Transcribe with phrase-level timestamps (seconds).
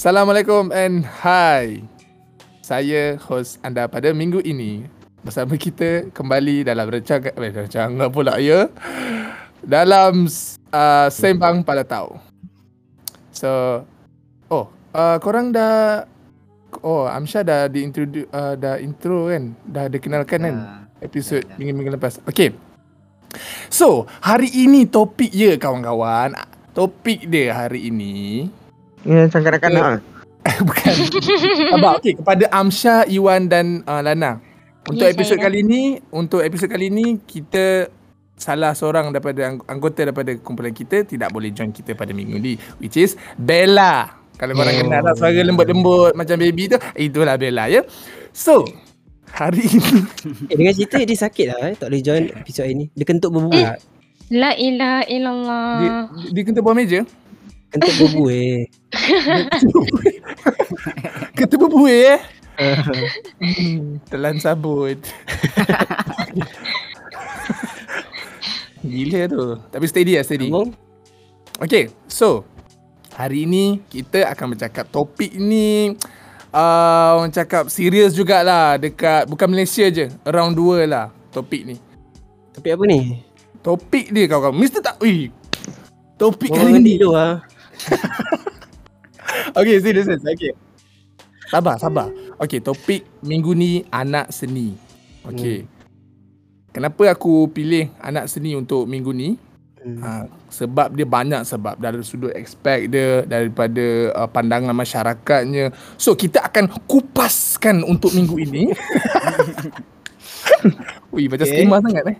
[0.00, 1.84] Assalamualaikum and hi.
[2.64, 4.88] Saya host anda pada minggu ini
[5.20, 8.72] bersama kita kembali dalam rancangan eh, rancangan pula ya.
[9.60, 10.24] Dalam
[10.72, 12.16] uh, sembang pada tahu.
[13.28, 13.84] So
[14.48, 16.08] oh, uh, korang dah
[16.80, 19.52] oh Amsha dah di uh, dah intro kan?
[19.68, 20.56] Dah dikenalkan kan?
[21.04, 22.24] Episod minggu-minggu lepas.
[22.24, 22.56] Okay.
[23.68, 26.40] So, hari ini topik ya kawan-kawan.
[26.72, 28.48] Topik dia hari ini
[29.02, 30.00] Ya, macam kanak-kanak lah.
[30.66, 30.92] Bukan.
[31.70, 34.40] Abang, okey kepada Amsha, Iwan dan uh, Lana.
[34.82, 37.92] Untuk Ya, episod kali ni, untuk episod kali ni kita
[38.34, 42.56] salah seorang daripada ang- anggota daripada kumpulan kita tidak boleh join kita pada minggu ni
[42.78, 44.16] which is Bella.
[44.34, 44.80] Kalau korang Oh.
[44.82, 47.84] kenal lah suara lembut-lembut macam baby tu, itulah Bella ya.
[48.32, 48.64] So,
[49.28, 49.92] hari ini
[50.48, 51.74] Eh, dengan cerita dia sakit lah eh.
[51.76, 52.88] Tak boleh join episod ini.
[52.90, 53.52] Dia kentut berbual.
[53.52, 53.76] Eh.
[54.30, 55.68] La ilaha illallah.
[55.76, 55.90] dia,
[56.32, 57.02] dia kena bawah meja.
[57.70, 57.94] Kentut
[58.34, 58.66] eh.
[61.38, 62.20] Kata berbuih eh.
[63.40, 64.98] Hmm, telan sabut.
[68.84, 69.44] Gila tu.
[69.70, 70.50] Tapi steady lah, steady.
[71.60, 72.44] Okay, so
[73.16, 75.92] hari ini kita akan bercakap topik ni
[76.52, 81.76] uh, orang cakap serius jugalah dekat bukan Malaysia je, around the world lah topik ni.
[82.50, 83.22] Topik apa ni?
[83.62, 84.58] Topik dia kawan-kawan.
[84.58, 84.82] Mr.
[84.82, 85.30] tak, ui.
[86.18, 87.00] Topik kali ni.
[87.00, 87.40] tu lah.
[89.50, 90.22] Okay, serius, serius.
[90.26, 90.52] Okay.
[91.50, 92.08] Sabar, sabar.
[92.38, 94.78] Okay, topik minggu ni anak seni.
[95.26, 95.66] Okay.
[95.66, 95.70] Hmm.
[96.70, 99.34] Kenapa aku pilih anak seni untuk minggu ni?
[99.80, 99.98] Hmm.
[100.04, 100.10] Ha,
[100.52, 105.74] sebab dia banyak sebab dari sudut aspek dia daripada uh, pandangan masyarakatnya.
[105.98, 108.70] So kita akan kupaskan untuk minggu ini.
[111.16, 111.58] Ui macam okay.
[111.58, 111.66] Okay.
[111.66, 112.16] skema sangat eh.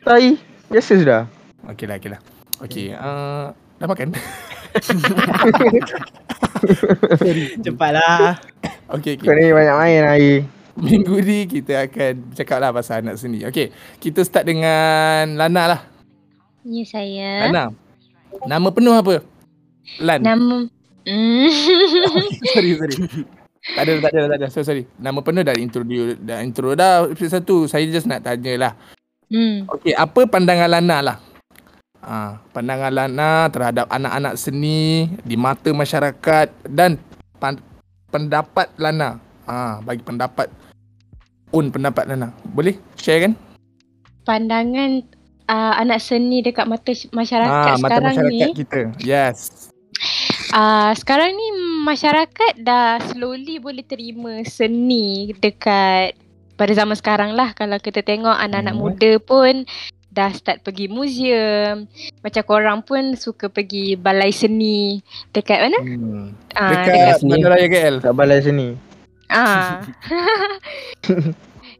[0.00, 0.26] Tai,
[0.72, 1.22] biasa sudah.
[1.68, 2.16] Okey lah, okey.
[2.64, 4.16] Okey, uh, dah makan?
[7.64, 8.38] Cepatlah.
[8.90, 9.26] Okey, okey.
[9.26, 10.32] Kau ni banyak main hari.
[10.80, 13.44] Minggu ni kita akan bercakap lah pasal anak seni.
[13.44, 15.80] Okey, kita start dengan Lana lah.
[16.64, 17.50] Ya saya.
[17.50, 17.74] Lana.
[18.46, 19.20] Nama penuh apa?
[19.98, 20.20] Lan.
[20.22, 20.58] Nama
[21.00, 21.48] Hmm.
[22.52, 22.92] sorry, sorry.
[23.72, 24.46] Tak ada, tak ada, tak ada.
[24.52, 24.84] So, sorry.
[25.00, 27.56] Nama penuh dah intro dia, dah intro dah episode satu.
[27.64, 28.72] Saya just nak tanya lah.
[29.32, 29.64] hmm.
[29.74, 31.16] Okey, apa pandangan Lana lah?
[32.00, 36.96] Ha, pandangan Lana terhadap anak-anak seni di mata masyarakat dan
[37.36, 37.60] pan-
[38.08, 39.20] pendapat Lana.
[39.44, 40.48] Ha, bagi pendapat
[41.50, 42.32] un pendapat Lana.
[42.46, 43.32] Boleh share kan?
[44.22, 45.04] Pandangan
[45.46, 48.56] uh, anak seni dekat mata sy- masyarakat Ha, mata sekarang masyarakat ni.
[48.56, 48.80] kita.
[48.98, 49.68] Yes.
[50.50, 51.46] Uh, sekarang ni
[51.84, 56.16] masyarakat dah slowly boleh terima seni dekat
[56.56, 58.82] pada zaman sekarang lah kalau kita tengok anak-anak Hmm.
[58.82, 59.68] muda pun
[60.20, 61.88] dah start pergi museum
[62.20, 65.00] macam korang pun suka pergi balai seni
[65.32, 65.80] dekat mana?
[65.80, 66.24] Hmm.
[66.52, 67.30] Ah, Dekat sini.
[67.32, 67.96] Bandaraya KL.
[67.98, 68.68] Kat balai sini.
[69.26, 69.80] Ah.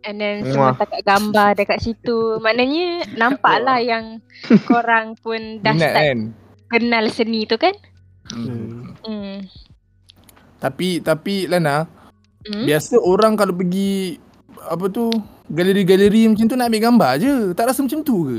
[0.00, 0.80] And then semua Wah.
[0.80, 2.40] takat gambar dekat situ.
[2.40, 4.24] Maknanya nampak lah yang
[4.64, 6.18] korang pun dah Minat start kan?
[6.70, 7.76] kenal seni tu kan?
[8.32, 8.96] Hmm.
[9.04, 9.44] Hmm.
[10.56, 11.84] Tapi tapi Lana,
[12.40, 12.64] Hmm?
[12.64, 14.16] biasa orang kalau pergi
[14.69, 15.09] apa tu
[15.48, 17.34] galeri-galeri macam tu nak ambil gambar je.
[17.56, 18.38] Tak rasa macam tu ke?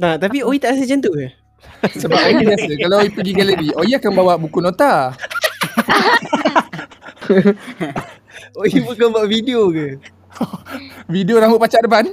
[0.00, 1.26] Nah, tapi Oi tak rasa macam tu ke?
[2.00, 5.12] Sebab Oi biasa kalau Oi pergi galeri, Oi akan bawa buku nota.
[8.60, 9.96] Oi bukan buat video ke?
[11.14, 12.04] Video rambut pacak depan.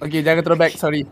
[0.00, 1.04] Okay, jangan throwback, sorry.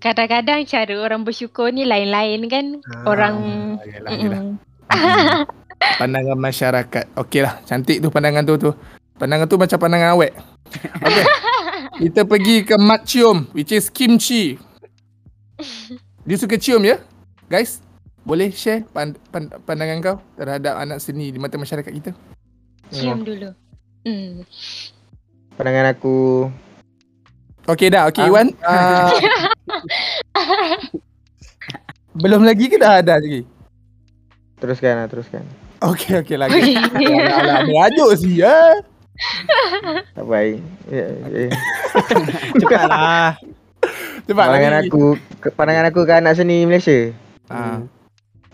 [0.00, 2.66] Kadang-kadang cara orang bersyukur ni lain-lain kan.
[3.04, 3.34] orang
[3.76, 4.40] Ah, Yelah, yelah.
[4.40, 5.44] Mm-mm.
[5.98, 7.04] Pandangan masyarakat.
[7.18, 8.70] Okey lah, cantik tu pandangan tu tu.
[9.16, 10.32] Pandangan tu macam pandangan awet.
[10.72, 11.24] Okay.
[12.02, 14.56] Kita pergi ke mat cium, which is kimchi.
[16.26, 16.98] Dia suka cium ya?
[17.46, 17.82] Guys,
[18.22, 22.10] boleh share pan- pan- pandangan kau terhadap anak seni di mata masyarakat kita?
[22.90, 23.50] Cium dulu.
[24.02, 24.42] Hmm.
[25.54, 26.48] Pandangan aku
[27.62, 28.28] Okey dah, okey Ah.
[28.28, 28.48] Iwan.
[28.58, 29.10] Uh,
[32.22, 33.46] belum lagi ke dah ada lagi?
[34.58, 35.42] teruskan lah, teruskan.
[35.82, 36.78] Okey, okey lagi.
[36.78, 38.78] Alah, alah, ni ajuk sih ya.
[40.16, 40.56] Tak baik.
[40.90, 41.48] Ya, ya.
[42.60, 43.38] Cepatlah.
[44.22, 44.88] Cepat Pandangan lagi.
[44.88, 45.02] aku
[45.58, 47.10] pandangan aku ke anak seni Malaysia.
[47.50, 47.82] Ah,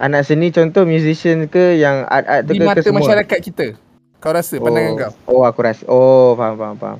[0.00, 3.04] Anak seni contoh musician ke yang art-art tu di ke, mata ke semua?
[3.04, 3.66] masyarakat kita.
[4.18, 4.96] Kau rasa pandangan oh.
[4.96, 5.12] kau?
[5.28, 5.82] Oh, aku rasa.
[5.86, 6.98] Oh, faham, faham, faham.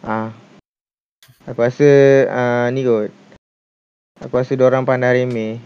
[0.00, 0.28] Ah.
[1.44, 1.90] Aku rasa
[2.30, 3.12] uh, ni kot.
[4.24, 5.60] Aku rasa orang pandai remeh.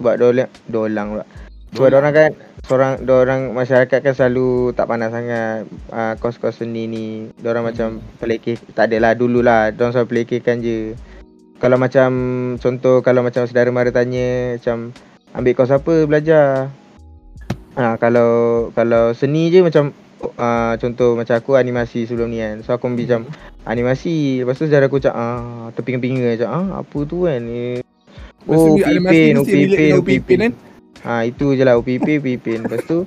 [0.00, 1.26] Sebab dolang dolang pula.
[1.72, 2.30] Sebab orang kan
[2.68, 7.06] seorang orang masyarakat kan selalu tak pandai sangat uh, kos-kos seni ni.
[7.40, 9.72] Orang macam pelekeh tak adalah dululah.
[9.72, 10.92] Diorang selalu pelekehkan je.
[11.56, 12.10] Kalau macam
[12.60, 14.92] contoh kalau macam saudara mara tanya macam
[15.32, 16.68] ambil kos apa belajar.
[17.72, 19.96] Ha, kalau kalau seni je macam
[20.36, 22.60] uh, contoh macam aku animasi sebelum ni kan.
[22.60, 23.22] So aku ambil macam
[23.64, 24.44] animasi.
[24.44, 27.40] Lepas tu saudara aku macam ah terpinga-pinga macam ah apa tu kan.
[27.48, 27.80] Eh,
[28.42, 30.38] Oh, Mesti animasi Upipin, mesti relate Upipin, dengan Upipin.
[30.42, 30.52] kan?
[31.02, 32.70] Ha itu je lah UPP, UPIPIN.
[32.70, 33.02] Lepas tu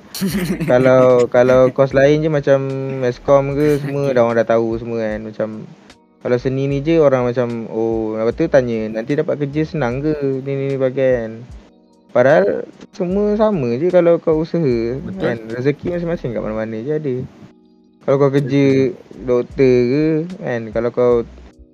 [0.68, 2.60] kalau kalau kos lain je macam
[3.00, 5.20] Mescom ke semua dah orang dah tahu semua kan.
[5.24, 5.48] Macam
[6.20, 10.12] kalau seni ni je orang macam oh lepas tu tanya nanti dapat kerja senang ke
[10.44, 11.40] ni ni, ni bagian.
[12.12, 15.20] Padahal semua sama je kalau kau usaha Betul.
[15.20, 15.36] kan.
[15.56, 17.16] Rezeki masing-masing kat mana-mana je ada.
[18.04, 18.92] Kalau kau kerja
[19.24, 20.06] doktor ke
[20.44, 21.14] kan kalau kau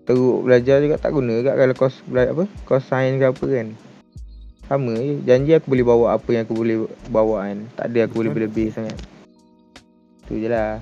[0.06, 3.68] teruk belajar juga tak guna kat kalau kos bela- apa kos sains ke apa kan.
[4.72, 5.20] Sama je.
[5.28, 7.68] Janji aku boleh bawa apa yang aku boleh bawa kan.
[7.76, 8.96] Tak ada aku boleh berlebih sangat.
[10.24, 10.80] Tu je lah.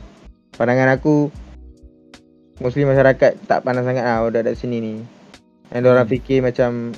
[0.54, 1.26] Pandangan aku
[2.62, 4.94] mostly masyarakat tak pandang sangat lah budak-budak sini ni.
[5.74, 6.14] And orang Hmm.
[6.14, 6.94] fikir macam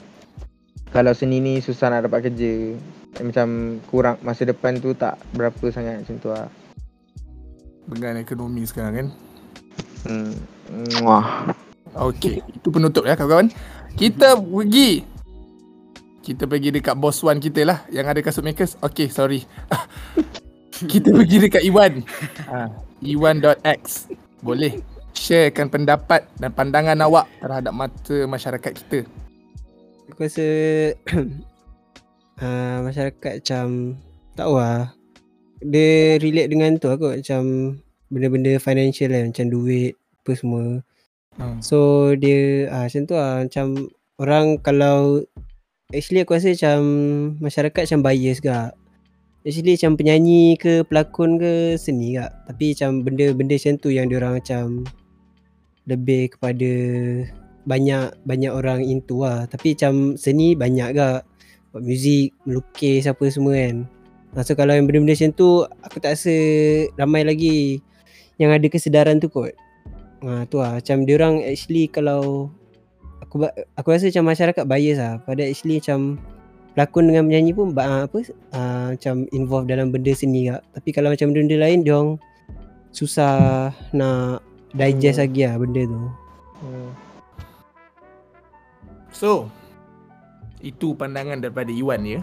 [0.93, 2.77] kalau seni ni susah nak dapat kerja.
[3.17, 6.53] Eh, Macam kurang masa depan tu tak berapa sangat macam tu lah.
[7.89, 9.09] Dengan ekonomi sekarang kan.
[10.05, 10.37] Hmm.
[11.01, 11.57] Wah.
[11.93, 13.49] Okey, itu penutup ya kawan-kawan.
[13.97, 15.12] Kita pergi.
[16.23, 18.79] Kita pergi dekat boss one kita lah yang ada kasut makers.
[18.79, 19.43] Okey, sorry.
[20.93, 22.07] kita pergi dekat Iwan.
[22.47, 22.71] Ha,
[23.03, 24.07] Iwan.x.
[24.39, 24.79] Boleh
[25.19, 28.99] sharekan pendapat dan pandangan awak terhadap mata masyarakat kita.
[30.15, 30.47] Aku rasa
[32.43, 33.99] uh, masyarakat macam
[34.35, 34.95] tak tahu lah.
[35.63, 37.43] Dia relate dengan tu aku macam
[38.11, 40.65] benda-benda financial lah macam duit apa semua.
[41.39, 41.59] Hmm.
[41.65, 43.67] So dia ah macam tu lah macam
[44.21, 45.23] orang kalau
[45.93, 46.79] actually aku rasa macam
[47.39, 48.73] masyarakat macam bias gak.
[49.45, 52.33] Actually macam penyanyi ke pelakon ke seni gak.
[52.49, 54.65] Tapi macam benda-benda macam tu yang dia orang macam
[55.87, 56.73] lebih kepada
[57.63, 59.45] banyak banyak orang into lah.
[59.47, 61.21] Tapi macam seni banyak gak.
[61.73, 63.77] Buat muzik, melukis apa semua kan.
[64.33, 66.35] Ha, so kalau yang benda-benda macam tu aku tak rasa
[66.97, 67.85] ramai lagi
[68.41, 69.53] yang ada kesedaran tu kot.
[70.25, 72.49] Ha tu lah macam dia orang actually kalau
[73.33, 75.15] aku aku rasa macam masyarakat bias lah.
[75.25, 76.21] Pada actually macam
[76.77, 78.19] pelakon dengan penyanyi pun ba- apa
[78.53, 80.61] uh, macam involve dalam benda seni kak.
[80.77, 82.21] Tapi kalau macam benda-benda lain dia orang
[82.93, 84.45] susah nak
[84.77, 85.25] digest Hmm.
[85.25, 86.01] lagi lah benda tu.
[86.61, 86.91] Hmm.
[89.13, 89.31] So,
[90.61, 92.21] itu pandangan daripada Iwan ya.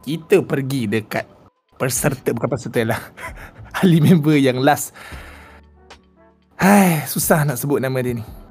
[0.00, 1.28] Kita pergi dekat
[1.76, 3.00] peserta bukan peserta lah.
[3.76, 4.96] Ahli member yang last.
[6.56, 8.45] Hai, susah nak sebut nama dia ni.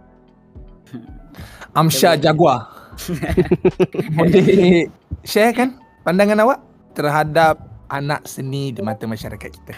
[1.75, 2.71] Amsha Jaguar.
[4.15, 4.87] Boleh
[5.27, 5.75] share kan
[6.07, 6.63] pandangan awak
[6.95, 7.59] terhadap
[7.91, 9.73] anak seni di mata masyarakat kita.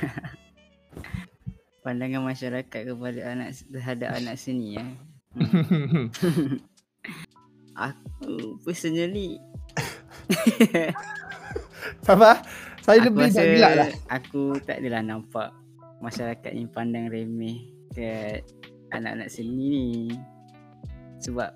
[1.85, 4.89] Pandangan masyarakat kepada anak terhadap anak seni eh.
[7.77, 9.41] Aku personally
[12.05, 12.44] Sabar.
[12.83, 13.89] Saya aku lebih tak gelak lah.
[14.07, 15.49] aku tak adalah nampak
[15.99, 18.39] masyarakat ni pandang remeh ke
[18.94, 19.85] anak-anak seni ni.
[21.19, 21.51] Sebab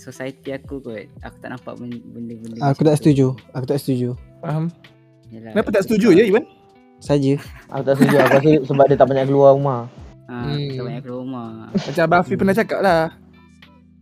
[0.00, 3.00] society aku kot, aku tak nampak ben- benda-benda Aku macam tak tu.
[3.04, 3.26] setuju.
[3.52, 4.08] Aku tak setuju.
[4.40, 4.64] Faham?
[5.28, 6.44] Yalah, Kenapa tak setuju ya Iwan?
[6.98, 7.34] Saja.
[7.68, 9.80] Aku tak setuju aku rasa sebab dia tak banyak keluar rumah.
[10.26, 10.68] Ha, Hmm.
[10.70, 11.48] tak banyak keluar rumah.
[11.70, 13.02] Macam Abang Afi pernah cakap lah.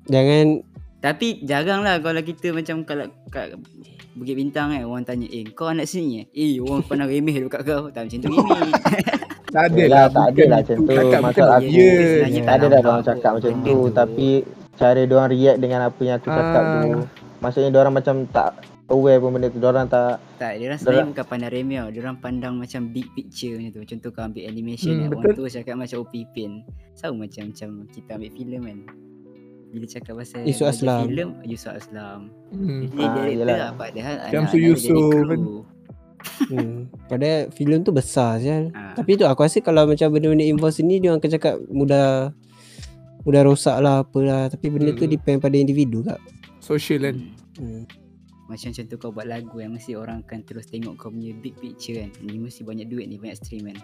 [0.06, 0.46] Jangan
[0.98, 3.54] Tapi jarang lah kalau kita macam kalau kat
[4.12, 6.26] Bukit Bintang kan orang tanya eh kau anak sini eh?
[6.32, 7.86] Eh orang pandang remeh dekat kau.
[7.88, 8.70] Tak macam tu remeh.
[9.48, 10.04] Tak ada lah.
[10.08, 10.82] tak ada lah macam tu.
[10.84, 11.40] Bukan aku.
[12.40, 13.76] Tak ada dah nampak orang cakap macam tu.
[13.88, 14.28] Tapi
[14.78, 16.80] cara diorang react dengan apa yang aku cakap Ah.
[16.80, 16.90] tu
[17.38, 18.50] Maksudnya diorang macam tak
[18.88, 21.88] aware pun benda tu Diorang tak Tak, dia orang sebenarnya bukan pandang remeh tau.
[21.88, 23.82] Dia orang pandang macam big picture macam tu.
[23.84, 25.08] Contoh kau ambil animation Hmm, kan.
[25.12, 25.20] betul.
[25.20, 26.50] Orang tu cakap macam OP Pin.
[26.92, 28.78] Sama macam macam kita ambil filem kan.
[29.68, 31.00] Bila cakap pasal Yusuf Aslam.
[31.04, 32.20] filem, Yusuf Aslam.
[32.48, 32.80] Hmm.
[32.88, 33.56] Dia Ah, director yelah.
[33.56, 35.40] lah padahal dia jadi Yusof kan.
[36.48, 38.64] hmm, padahal filem tu besar sial.
[38.72, 38.96] Ha.
[38.96, 42.32] Tapi tu aku rasa kalau macam benda-benda involve sini dia orang akan cakap mudah
[43.22, 45.12] mudah rosak lah apalah tapi benda tu Hmm.
[45.12, 46.18] depend pada individu kak.
[46.58, 47.16] Social kan.
[47.56, 47.82] Hmm.
[48.46, 51.98] Macam contoh kau buat lagu yang mesti orang akan terus tengok kau punya big picture
[51.98, 52.10] kan.
[52.20, 53.76] Ni mesti banyak duit ni, banyak stream kan.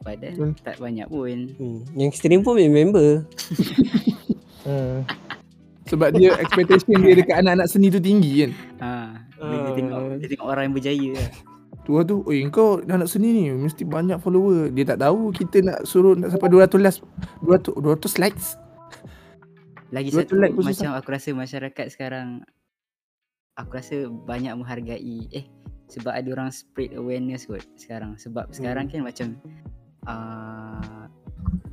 [0.00, 0.50] Padahal Betul.
[0.64, 1.38] tak banyak pun.
[1.54, 1.80] Hmm.
[1.92, 3.28] Yang stream pun member.
[4.64, 5.04] hmm.
[5.90, 8.50] Sebab dia expectation dia dekat anak-anak seni tu tinggi kan.
[8.78, 8.90] Ha,
[9.34, 9.74] dia, dia Ah.
[9.74, 11.28] tengok dia tengok orang yang berjaya lah.
[11.88, 14.68] Tu lah tu, oi kau anak seni ni mesti banyak follower.
[14.70, 17.00] Dia tak tahu kita nak suruh nak sampai 200 likes.
[17.42, 18.46] 200 200 likes.
[19.90, 22.46] Lagi satu tu like macam aku rasa masyarakat sekarang
[23.58, 25.50] aku rasa banyak menghargai eh
[25.90, 29.34] sebab ada orang spread awareness kot sekarang sebab sekarang kan macam
[30.06, 31.10] uh,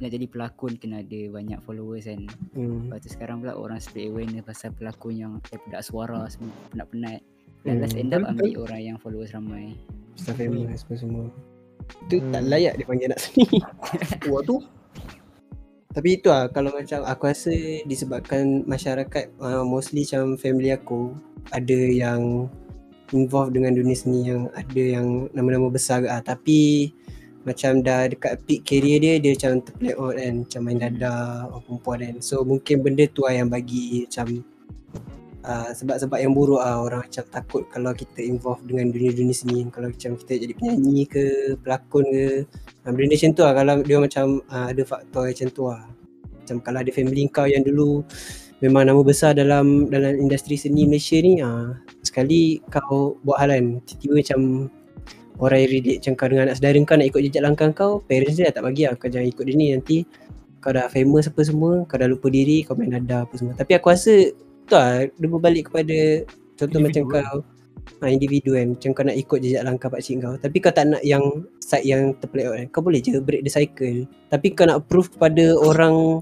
[0.01, 2.25] nak jadi pelakon kena ada banyak followers kan
[2.57, 2.89] Hmm.
[2.89, 7.21] Lepas tu sekarang pula orang spread awareness pasal pelakon yang eh, pedak suara semua penat-penat
[7.67, 8.01] Last Hmm.
[8.01, 9.75] end up ambil orang yang followers ramai.
[10.17, 11.25] Star famous apa semua.
[12.09, 12.49] Itu tak Hmm.
[12.51, 13.45] layak dia panggil anak seni.
[14.27, 14.59] Wah tu
[15.93, 17.53] Tapi itu lah kalau macam aku rasa
[17.89, 21.17] disebabkan masyarakat uh, mostly macam family aku
[21.49, 22.45] ada yang
[23.15, 26.91] involved dengan dunia seni yang ada yang nama-nama besar ke ah tapi
[27.47, 31.63] macam dah dekat peak career dia dia macam terplay out kan macam main dadah orang
[31.63, 34.43] perempuan kan so mungkin benda tu lah yang bagi macam
[35.47, 39.89] uh, sebab-sebab yang buruk ah orang macam takut kalau kita involved dengan dunia-dunia seni kalau
[39.89, 42.27] macam kita jadi penyanyi ke pelakon ke.
[42.83, 43.53] Ha, benda macam tu lah.
[43.55, 45.81] Kalau dia macam uh, ada faktor macam tu lah.
[46.43, 48.03] Macam kalau ada family kau yang dulu
[48.59, 53.65] memang nama besar dalam dalam industri seni Malaysia ni uh, sekali kau buat hal kan
[53.85, 54.39] tiba-tiba macam
[55.37, 58.37] orang yang relate macam kau dengan anak saudara kau nak ikut jejak langkah kau parents
[58.41, 59.97] dia tak bagi lah kau jangan ikut dia ni nanti
[60.57, 63.53] kau dah famous apa semua kau dah lupa diri kau main nada apa semua.
[63.53, 64.33] Tapi aku rasa
[64.75, 65.97] lah dia berbalik kepada
[66.57, 67.37] contoh macam Individu kau.
[67.97, 70.35] Ha, individu kan macam kau nak ikut jejak langkah pakcik kau.
[70.35, 71.23] Tapi kau tak nak yang
[71.63, 74.03] side yang terplay out kan kau boleh je break the cycle.
[74.27, 76.21] Tapi kau nak prove kepada orang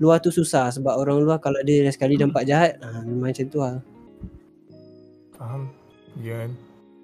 [0.00, 0.72] luar tu susah.
[0.72, 3.78] Sebab orang luar kalau dia dah sekali nampak jahat ha, memang macam tu lah
[5.36, 5.70] Faham?
[6.18, 6.50] Ya kan?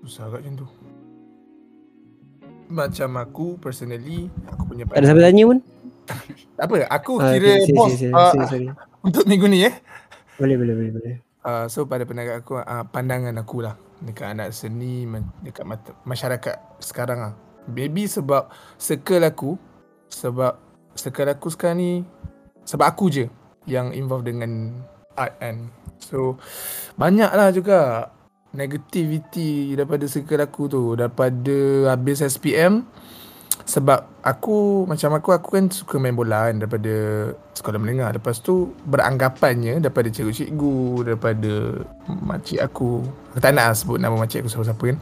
[0.02, 0.66] Susah kat macam tu.
[2.70, 5.58] Macam aku personally Aku punya tak ada siapa tanya pun?
[6.58, 8.68] Tak apa Aku Ah, kira okay, bos sorry, sorry, sorry, sorry.
[9.02, 9.74] Untuk minggu ni eh
[10.40, 11.14] boleh boleh boleh boleh.
[11.40, 15.08] Uh, So pada pendapat aku uh, Pandangan aku lah Dekat anak seni
[15.40, 17.32] Dekat mata, masyarakat sekarang lah.
[17.68, 19.56] Maybe sebab Circle aku
[20.12, 20.56] Sebab
[20.96, 21.92] Circle aku sekarang ni
[22.64, 23.24] Sebab aku je
[23.64, 24.84] Yang involved dengan
[25.16, 25.72] Art kan.
[25.96, 26.36] So
[27.00, 28.12] Banyak lah juga
[28.52, 30.82] Negativity Daripada circle aku tu.
[30.92, 32.84] Daripada Habis SPM
[33.64, 36.92] Sebab Aku Macam aku Aku kan suka main bola kan Daripada
[37.56, 38.10] Sekolah menengah.
[38.14, 43.04] Lepas tu Beranggapannya Daripada cikgu-cikgu Daripada Makcik aku.
[43.34, 44.98] Aku tak nak sebut nama makcik aku siapa-siapa kan.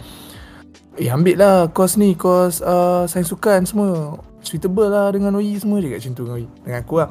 [0.99, 4.19] Eh ambil lah Kos ni Kos uh, Sains sukan semua.
[4.43, 7.11] Suitable lah Dengan OI semua je kat macam tu dengan OI Dengan aku lah.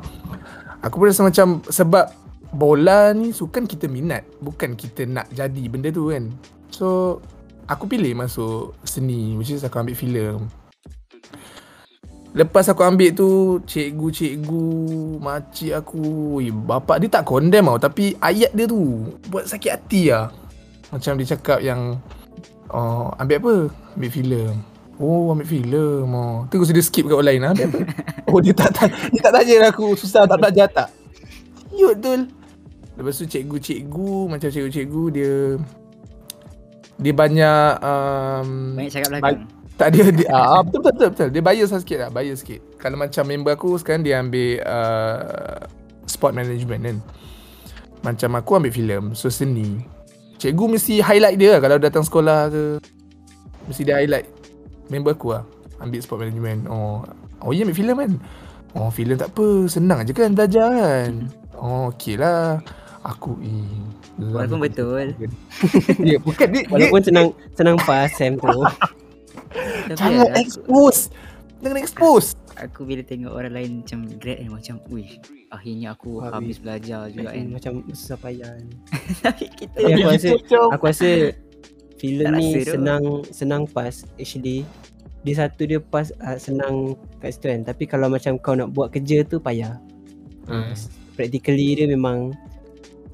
[0.84, 2.06] Aku pun rasa macam Sebab
[2.52, 4.24] Bola ni Sukan kita minat.
[4.40, 6.32] Bukan kita nak jadi benda tu kan.
[6.72, 7.20] So
[7.68, 10.48] Aku pilih masuk Seni Which is aku ambil filem
[12.38, 14.66] Lepas aku ambil tu Cikgu-cikgu
[15.18, 16.02] Makcik aku
[16.38, 20.30] Ui, Bapak dia tak condemn tau Tapi ayat dia tu Buat sakit hati lah
[20.94, 21.98] Macam dia cakap yang
[22.68, 23.56] Oh, ambil apa?
[23.96, 24.56] Ambil filem.
[25.00, 26.04] Oh, ambil filem.
[26.12, 26.44] Oh.
[26.52, 27.48] Terus dia skip kat orang lain.
[27.48, 27.80] ah, Ambil apa?
[28.32, 30.90] oh, dia tak, tak dia tak tanya aku susah tak belajar tak.
[31.72, 32.28] Yut betul.
[32.98, 35.34] Lepas tu cikgu-cikgu macam cikgu-cikgu dia
[36.98, 39.46] dia banyak um, Banyak cakap belakang.
[39.78, 41.28] Tak dia, dia ah, betul, betul betul betul.
[41.30, 42.62] Dia bias lah sikit lah, bias sikit.
[42.82, 45.62] Kalau macam member aku sekarang dia ambil uh,
[46.10, 46.98] sport management kan.
[48.02, 49.86] Macam aku ambil filem, so seni.
[50.42, 52.64] Cikgu mesti highlight dia lah kalau datang sekolah ke.
[53.70, 54.26] Mesti dia highlight
[54.90, 55.46] member aku lah.
[55.78, 56.66] Ambil sport management.
[56.66, 57.06] Oh,
[57.46, 58.12] oh ya ambil filem kan.
[58.74, 61.30] Oh, filem tak apa, senang je kan belajar kan.
[61.58, 62.62] Oh, okey lah.
[63.06, 65.14] Aku eh Walaupun betul.
[66.10, 68.50] Ya, bukan dia, dia walaupun senang senang pas Sam tu
[69.90, 71.02] jangan aku, expose.
[71.58, 72.28] Jangan expose.
[72.56, 75.10] aku bila tengok orang lain macam grad kan macam Wih
[75.48, 76.34] akhirnya aku Habis.
[76.34, 77.46] habis belajar juga kan.
[77.48, 78.68] macam susah payah kan.
[79.26, 80.30] Tapi kita Tapi aku rasa
[80.72, 81.10] aku rasa
[81.96, 82.74] filem ni rasa tu.
[82.74, 84.62] senang senang pas actually
[85.20, 86.76] dia satu dia pas uh, senang
[87.18, 89.78] kat situ kan tapi kalau macam kau nak buat kerja tu payah
[90.46, 90.72] Hmm.
[91.12, 92.32] practically dia memang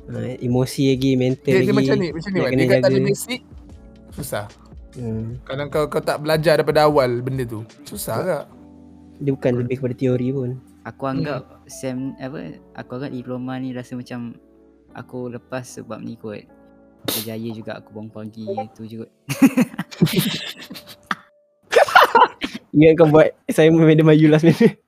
[0.08, 2.40] uh, emosi lagi mental Dia, lagi dia macam ni, macam ni.
[2.44, 2.88] kena Dia kata jaga.
[2.88, 3.42] ada basic,
[4.12, 4.46] susah.
[4.96, 5.46] Hmm.
[5.46, 8.46] Kalau kau kau tak belajar daripada awal benda tu, susah tak?
[9.22, 13.96] dia bukan lebih kepada teori pun Aku anggap Sam apa aku anggap diploma ni rasa
[13.96, 14.36] macam
[14.92, 16.44] aku lepas sebab ni kot.
[17.08, 18.44] Berjaya juga aku bangun pagi
[18.76, 19.08] tu juga.
[22.74, 24.82] ingat kau buat assignment Madam Ayu last minute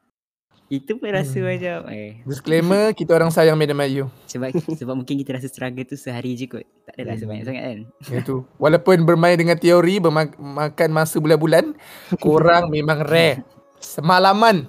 [0.66, 1.46] Itu pun rasa Hmm.
[1.48, 4.10] macam eh Disclaimer, kita orang sayang Madam Ayu.
[4.26, 6.66] sebab sebab mungkin kita rasa struggle tu sehari je kot.
[6.84, 7.22] Tak adalah Hmm.
[7.22, 7.80] sebanyak sangat kan.
[8.16, 8.36] Itu.
[8.56, 11.78] Walaupun bermain dengan teori, berma- makan masa bulan-bulan,
[12.20, 13.46] korang memang rare.
[13.78, 14.66] Semalaman.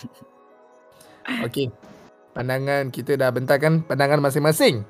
[1.44, 1.68] Okey.
[2.32, 4.82] Pandangan kita dah bentangkan pandangan masing-masing.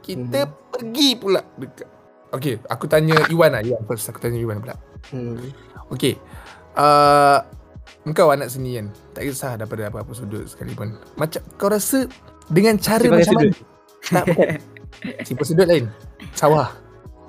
[0.00, 0.52] Kita Mhm.
[0.70, 1.86] pergi pula dekat.
[2.30, 3.62] Okey, aku tanya Iwan lah.
[3.62, 4.06] Iwan first.
[4.06, 4.74] Aku tanya Iwan pula.
[5.10, 5.38] hmm.
[5.88, 6.14] Okey.
[6.72, 7.42] Uh,
[8.04, 8.86] engkau anak seni kan?
[9.12, 10.96] Tak kisah daripada apa-apa sudut sekalipun.
[11.16, 12.06] Macam kau rasa
[12.48, 13.50] dengan cara Simpan macam sudut.
[13.52, 14.10] mana?
[14.10, 14.48] Tak, bukan.
[15.24, 15.84] Simpan sudut lain.
[16.32, 16.68] Sawah.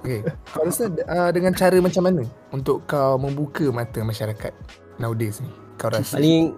[0.02, 0.26] Okey.
[0.50, 4.54] Kau rasa uh, dengan cara macam mana untuk kau membuka mata masyarakat
[4.98, 5.52] nowadays ni?
[5.78, 6.18] Kau rasa?
[6.18, 6.54] paling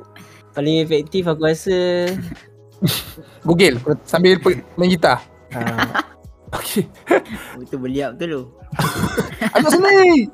[0.54, 1.76] paling efektif aku rasa
[3.48, 5.20] Google sambil pe- main gitar.
[5.56, 6.04] uh,
[6.54, 6.86] Okay.
[7.58, 8.42] Betul beliau betul lu.
[9.58, 10.30] Anak seni.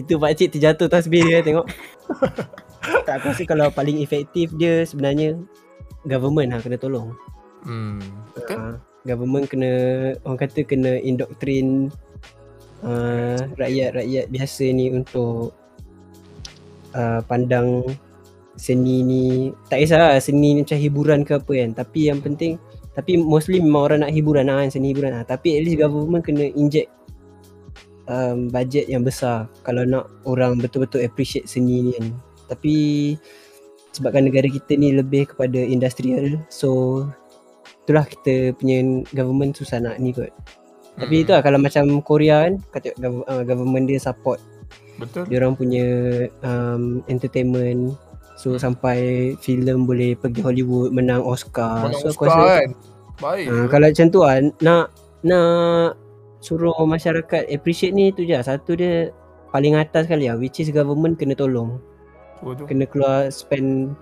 [0.00, 1.66] Itu pakcik terjatuh tasbih dia tengok.
[3.06, 5.38] tak aku rasa kalau paling efektif dia sebenarnya
[6.06, 7.14] government lah kena tolong.
[7.62, 8.02] Hmm.
[8.34, 8.56] Betul.
[8.58, 9.72] Uh, government kena
[10.26, 11.90] orang kata kena indoktrin
[12.86, 15.54] uh, rakyat-rakyat biasa ni untuk
[16.94, 17.86] uh, pandang
[18.54, 19.24] seni ni
[19.66, 22.60] tak kisah lah seni ni macam hiburan ke apa kan tapi yang penting
[22.92, 26.22] tapi mostly memang orang nak hiburan lah kan seni hiburan lah tapi at least government
[26.22, 26.92] kena inject
[28.12, 32.12] um, budget yang besar kalau nak orang betul-betul appreciate seni ni kan
[32.52, 32.74] tapi
[33.96, 37.02] sebabkan negara kita ni lebih kepada industrial so
[37.84, 38.84] itulah kita punya
[39.16, 40.28] government susah nak ni kot
[40.92, 41.22] tapi Hmm.
[41.24, 44.36] itu lah kalau macam Korea kan kata uh, government dia support
[45.00, 45.24] Betul.
[45.24, 45.86] dia orang punya
[46.44, 47.96] um, entertainment
[48.36, 52.70] so sampai filem boleh pergi Hollywood menang Oscar Menang so aku Oscar rasa kan.
[53.24, 53.46] Baik.
[53.48, 54.86] uh, kalau macam tu lah nak
[55.24, 55.96] nak
[56.42, 58.42] suruh masyarakat appreciate ni tu je lah.
[58.42, 59.14] satu dia
[59.54, 61.78] paling atas sekali lah which is government kena tolong
[62.42, 62.66] Betul.
[62.66, 63.94] kena keluar spend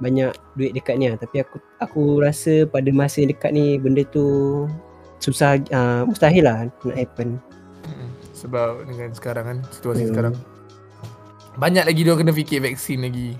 [0.00, 4.64] banyak duit dekat ni lah tapi aku aku rasa pada masa dekat ni benda tu
[5.18, 7.42] susah uh, mustahil lah nak happen.
[8.38, 10.10] Sebab dengan sekarang kan situasi Hmm.
[10.14, 10.34] sekarang
[11.58, 13.34] banyak lagi dia kena fikir vaksin lagi.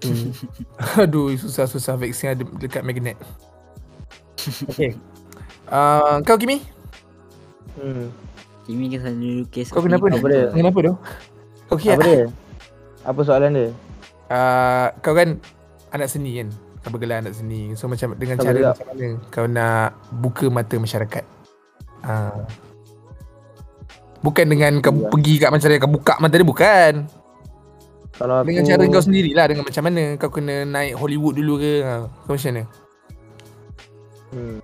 [0.00, 0.32] hmm.
[1.04, 3.20] Aduh susah-susah vaksin ada dekat magnet.
[4.66, 4.96] okay
[5.70, 6.58] Uh, kau Kimi?
[7.80, 8.12] Hmm.
[8.68, 9.72] Kimi kan selalu lukis.
[9.72, 10.52] Kau kenapa Apa dia?
[10.52, 10.94] Kenapa tu?
[11.72, 11.96] Okey.
[11.96, 12.26] Apa dia?
[13.08, 13.68] Apa soalan dia?
[14.30, 15.40] Uh, kau kan
[15.90, 16.48] anak seni kan?
[16.84, 17.72] Kau bergelar anak seni.
[17.74, 19.88] So macam dengan Kau cara macam mana kau nak
[20.20, 21.24] buka mata masyarakat?
[22.04, 22.44] Uh,
[24.20, 25.08] bukan dengan kau Ya.
[25.08, 26.94] pergi kat macam mana kau buka mata dia bukan.
[28.20, 31.74] Kalau aku Dengan cara kau sendirilah dengan macam mana kau kena naik Hollywood dulu ke?
[31.80, 32.62] Ha, kau macam mana?
[34.30, 34.58] Hmm.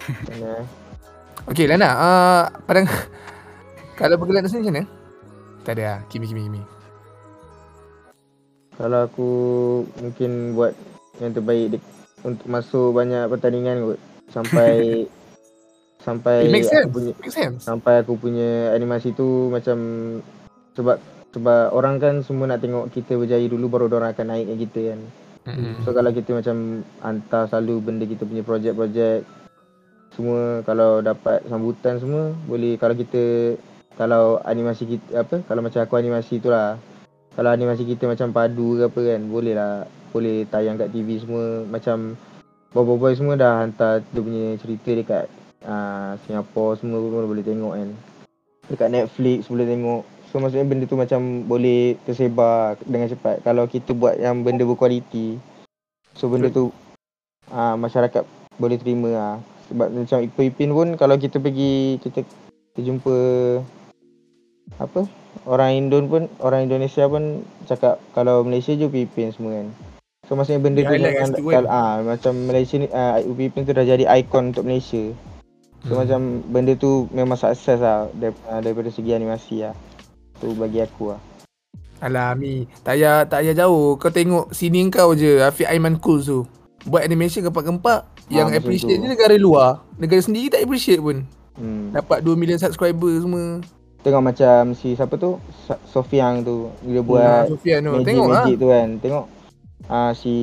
[0.00, 0.81] Macam mana?
[1.42, 2.86] Okey Lana, uh, padang
[3.98, 4.84] kalau bergelar anak seni macam mana?
[5.62, 6.62] Tak ada lah, Kimi Kimi Kimi.
[8.72, 9.30] Kalau aku
[10.00, 10.72] mungkin buat
[11.18, 11.90] yang terbaik dek-
[12.22, 13.98] untuk masuk banyak pertandingan kot
[14.30, 14.70] sampai
[16.06, 16.90] sampai It makes aku sense.
[16.90, 17.58] punya Make sense.
[17.62, 19.76] sampai aku punya animasi tu macam
[20.72, 20.98] sebab
[21.30, 24.80] sebab orang kan semua nak tengok kita berjaya dulu baru orang akan naik dengan kita
[24.88, 25.00] kan.
[25.42, 25.74] Mm-mm.
[25.82, 26.56] So kalau kita macam
[27.02, 29.26] hantar selalu benda kita punya projek-projek
[30.12, 33.56] semua kalau dapat sambutan semua boleh kalau kita
[33.96, 36.80] kalau animasi kita apa kalau macam aku animasi tu lah.
[37.32, 39.88] Kalau animasi kita macam padu ke apa kan boleh lah.
[40.12, 41.64] Boleh tayang kat TV semua.
[41.64, 42.16] Macam
[42.72, 45.24] boy-boy semua dah hantar dia punya cerita dekat
[45.64, 47.88] uh, Singapore semua pun boleh tengok kan.
[48.68, 50.02] Dekat Netflix boleh tengok.
[50.28, 53.44] So maksudnya benda tu macam boleh tersebar dengan cepat.
[53.44, 55.36] Kalau kita buat yang benda berkualiti.
[56.16, 56.72] So benda tu
[57.52, 58.24] uh, masyarakat
[58.60, 63.14] boleh terima lah sebab macam Ipoh Ipin pun kalau kita pergi kita kita jumpa
[64.78, 65.04] apa
[65.44, 69.68] orang Indon pun orang Indonesia pun cakap kalau Malaysia je Upin Ipin semua kan
[70.24, 71.54] so maksudnya benda tu highlight kat memang situ kan?
[71.54, 75.02] kal- ah macam Malaysia ni uh, Upin Ipin tu dah jadi ikon untuk Malaysia
[75.82, 76.06] so Hmm.
[76.06, 79.74] macam benda tu memang sukses lah dar, uh, daripada segi animasi lah
[80.38, 81.20] tu bagi aku lah
[81.98, 83.94] Alah Mi, tak payah, tak payah jauh.
[83.94, 86.42] Kau tengok sini kau je, Afiq Aiman Kul tu.
[86.82, 88.11] Buat animation gempak-gempak.
[88.34, 89.02] Yang macam appreciate tu.
[89.02, 89.68] ni negara luar.
[89.94, 91.24] Negara sendiri tak appreciate pun.
[91.54, 91.92] hmm.
[91.92, 93.60] Dapat 2 million subscriber semua.
[93.98, 95.38] tengok macam si siapa tu
[95.86, 97.90] Sofiang tu dia Ah, buat Sofian tu.
[97.92, 98.34] magic Tengok lah.
[98.40, 99.26] magic tu kan tengok
[99.84, 100.34] ah si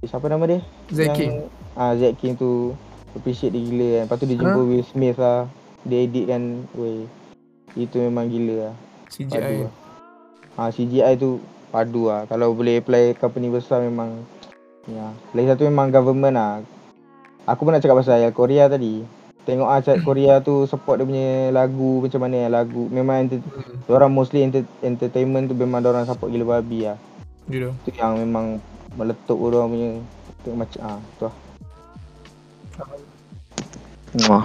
[0.00, 1.32] siapa nama dia Zack King.
[1.72, 2.70] Ah Zack King tu
[3.10, 4.04] appreciate dia gila kan.
[4.04, 4.40] Lepas tu dia Ha?
[4.40, 5.50] jumpa Will Smith lah.
[5.82, 6.42] Dia edit kan.
[6.72, 7.02] Weh.
[7.74, 8.74] Itu memang gila lah.
[9.08, 9.64] CGI.
[9.64, 9.72] lah.
[10.56, 12.26] Ha, CGI tu padu lah.
[12.26, 14.22] Kalau boleh apply company besar memang
[14.86, 15.10] ya.
[15.32, 16.62] Lagi satu memang government lah.
[17.46, 19.02] Aku pun nak cakap pasal yang Korea tadi.
[19.40, 22.86] Tengok ah cat Korea tu support dia punya lagu macam mana lagu.
[22.86, 23.88] Memang enter, Hmm.
[23.88, 27.00] orang mostly enter, entertainment tu memang orang support gila babi lah.
[27.48, 27.72] Gitu.
[27.82, 28.60] Tu yang memang
[28.94, 29.90] meletup orang punya
[30.44, 31.34] tengok macam ah tu lah.
[34.26, 34.44] Wah.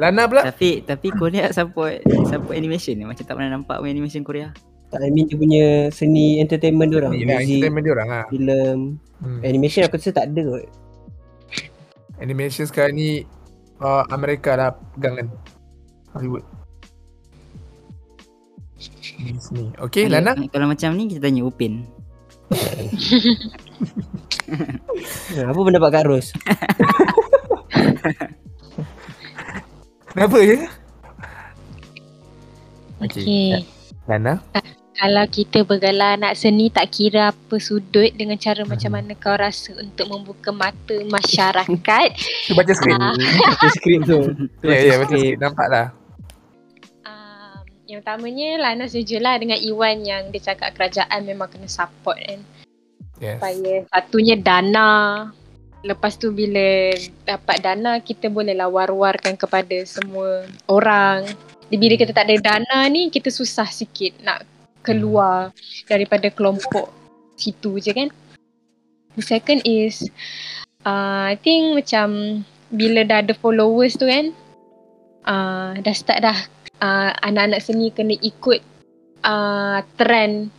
[0.00, 0.42] Lana pula.
[0.48, 4.48] Tapi tapi Korea support support animation ni macam tak pernah nampak pun animation Korea.
[4.88, 7.12] Tak I mean dia punya seni entertainment dia orang.
[7.12, 8.24] Lah Music, entertainment dia orang lah.
[8.28, 8.78] filem,
[9.22, 9.40] Hmm.
[9.44, 10.66] animation aku rasa tak ada kot.
[12.22, 13.26] Animation sekarang ni
[13.82, 15.26] uh, Amerika dah pegang kan.
[16.14, 16.46] Hollywood.
[19.18, 19.74] Disney.
[19.78, 20.38] Okay, Lana.
[20.50, 21.82] Kalau macam ni kita tanya Upin.
[25.50, 26.30] Apa pendapat Kak Ros?
[30.12, 30.68] Kenapa je?
[33.02, 33.22] Okay.
[33.24, 33.66] Okay.
[34.06, 34.38] Lana.
[34.92, 39.72] Kalau kita bergelar anak seni tak kira apa sudut dengan cara macam mana kau rasa
[39.80, 42.08] untuk membuka mata masyarakat.
[42.48, 43.00] Tu baca skrip.
[43.00, 43.16] Ah.
[43.16, 44.20] Baca skrip tu.
[44.60, 45.40] Ya, ya, skrip.
[45.40, 45.86] Nampak lah.
[47.08, 52.20] Um, yang utamanya Lana setuju lah dengan Iwan yang dia cakap kerajaan memang kena support
[52.20, 52.40] kan.
[53.16, 53.40] Yes.
[53.40, 54.90] Supaya satunya dana.
[55.82, 56.94] Lepas tu bila
[57.26, 61.26] dapat dana kita bolehlah war-warkan kepada semua orang.
[61.72, 64.51] Bila kita tak ada dana ni kita susah sikit nak
[64.82, 65.54] keluar
[65.86, 66.90] daripada kelompok
[67.38, 68.08] situ je kan.
[69.16, 70.04] The second is
[70.84, 72.42] uh, I think macam
[72.72, 74.32] bila dah ada followers tu kan
[75.28, 76.38] uh, dah start dah
[76.80, 78.60] uh, anak-anak seni kena ikut
[79.22, 80.50] uh, trend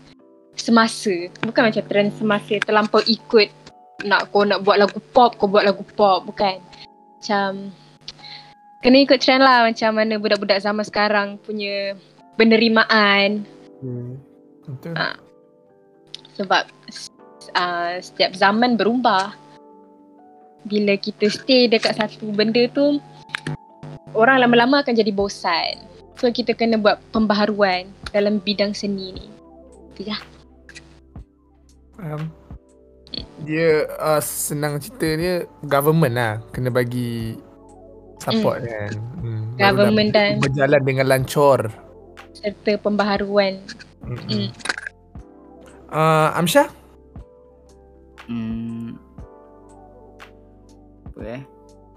[0.55, 1.29] semasa.
[1.41, 3.49] Bukan macam trend semasa terlampau ikut
[4.03, 6.27] nak kau nak buat lagu pop, kau buat lagu pop.
[6.27, 6.59] Bukan.
[7.19, 7.71] Macam
[8.83, 11.95] kena ikut trend lah macam mana budak-budak zaman sekarang punya
[12.35, 13.47] penerimaan
[13.83, 14.15] Hmm.
[14.63, 14.95] Betul.
[14.95, 15.19] Ah.
[16.39, 16.65] sebab
[17.53, 19.35] uh, setiap zaman berubah.
[20.63, 23.03] Bila kita stay dekat satu benda tu
[24.15, 25.83] orang lama-lama akan jadi bosan.
[26.15, 29.27] So kita kena buat pembaharuan dalam bidang seni ni.
[29.99, 30.15] Tu je.
[31.99, 32.31] Um,
[33.43, 35.35] dia uh, senang cerita dia
[35.67, 37.35] government lah kena bagi
[38.23, 38.95] support kan.
[39.19, 39.43] Hmm.
[39.59, 41.67] Government dan- berjalan dengan lancor.
[42.33, 43.61] Serta pembaharuan.
[44.03, 44.49] Mm.
[45.93, 46.67] Uh, Amsyah?
[48.25, 48.97] Hmm.
[51.13, 51.41] Apa eh?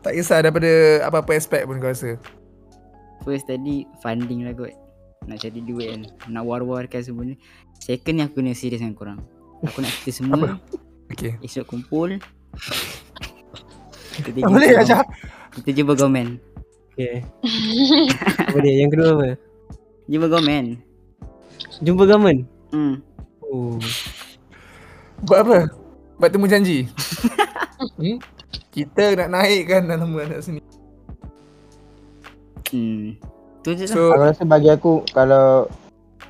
[0.05, 2.21] Tak kisah daripada apa-apa aspek pun kau rasa.
[3.25, 4.71] First tadi funding lah kot.
[5.27, 6.03] Nak cari duit kan.
[6.31, 7.35] Nak war-warkan semua ni.
[7.83, 9.19] Second ni aku kena serius dengan korang.
[9.65, 10.61] Aku nak kita semua
[11.07, 11.39] Okay.
[11.41, 12.19] esok kumpul.
[14.21, 15.03] Kita Tak boleh Amsyah.
[15.59, 16.39] Kita jumpa government.
[16.93, 17.25] Okay.
[18.53, 18.75] Apa dia?
[18.85, 19.29] Yang kedua apa?
[20.07, 20.79] Jumpa government.
[21.83, 22.41] Jumpa government?
[22.71, 23.03] Hmm.
[23.43, 23.75] Oh.
[25.27, 25.59] Buat apa?
[26.23, 26.87] Buat temu janji.
[27.99, 28.23] hmm?
[28.71, 30.63] Kita nak naikkan nama anak seni.
[32.71, 33.19] Hmm.
[33.67, 33.95] Tu je lah.
[33.99, 35.67] So, Aku rasa bagi aku kalau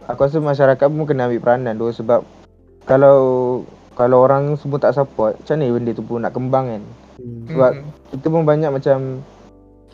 [0.09, 2.25] aku rasa masyarakat pun kena ambil peranan tu sebab
[2.89, 3.19] kalau
[3.97, 6.83] kalau orang semua tak support, macam mana benda tu pun nak kembang kan?
[7.17, 7.45] Hmm.
[7.49, 8.99] sebab mm, Kita pun banyak macam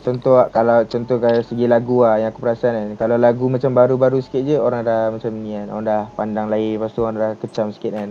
[0.03, 2.88] contoh kalau contoh kayak segi lagu lah yang aku perasan kan.
[2.99, 5.67] Kalau lagu macam baru-baru sikit je orang dah macam ni kan.
[5.71, 8.11] Orang dah pandang lain lepas tu orang dah kecam sikit kan.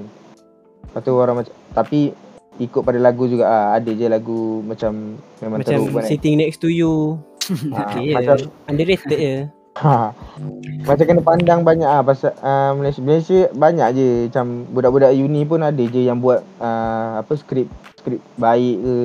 [0.87, 2.15] Lepas tu orang macam tapi
[2.57, 6.07] ikut pada lagu juga ah ada je lagu macam memang Macam teruk kan.
[6.07, 7.19] sitting next to you.
[7.75, 8.37] Ah, Okay macam.
[8.65, 9.35] Underrated je.
[9.79, 10.11] Ha.
[10.87, 15.63] Macam kena pandang banyak ah pasal uh, Malaysia Malaysia banyak je macam budak-budak uni pun
[15.63, 18.95] ada je yang buat uh, apa skrip skrip baik ke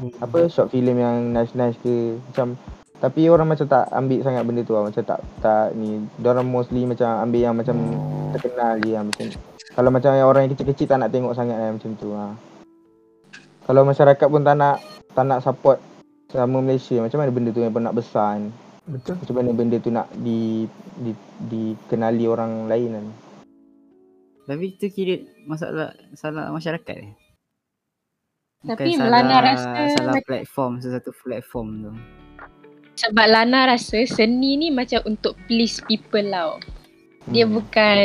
[0.00, 0.10] Hmm.
[0.18, 2.58] apa short film yang nice-nice ke macam
[3.00, 6.84] tapi orang macam tak ambil sangat benda tu lah macam tak tak ni orang mostly
[6.84, 7.76] macam ambil yang macam
[8.36, 9.24] terkenal je yang macam
[9.70, 12.34] kalau macam yang orang yang kecil-kecil tak nak tengok sangat lah macam tu ha.
[13.70, 14.76] Kalau masyarakat pun tak nak
[15.14, 15.78] tak nak support
[16.32, 18.50] sama Malaysia macam mana benda tu yang pun nak besar kan
[18.88, 19.14] betul.
[19.20, 20.66] macam mana benda tu nak di,
[20.98, 21.12] di
[21.46, 23.06] dikenali orang lain kan.
[24.50, 27.14] Tapi tu kira masalah salah masyarakat eh.
[28.60, 31.92] Bukan Tapi salah, rasa salah mac- platform sesuatu platform tu.
[33.00, 36.60] Sebab Lana rasa seni ni macam untuk please people tau.
[37.32, 37.56] Dia Hmm.
[37.56, 38.04] bukan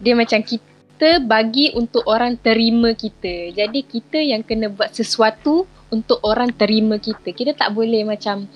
[0.00, 3.52] dia macam kita bagi untuk orang terima kita.
[3.52, 7.28] Jadi kita yang kena buat sesuatu untuk orang terima kita.
[7.28, 8.48] Kita tak boleh macam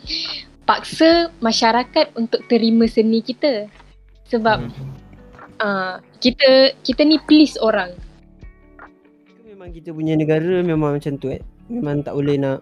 [0.64, 3.68] paksa masyarakat untuk terima seni kita.
[4.32, 4.72] Sebab
[5.60, 7.92] uh, kita kita ni please orang.
[9.64, 11.40] Memang kita punya negara memang macam tu eh.
[11.72, 12.60] Memang tak boleh nak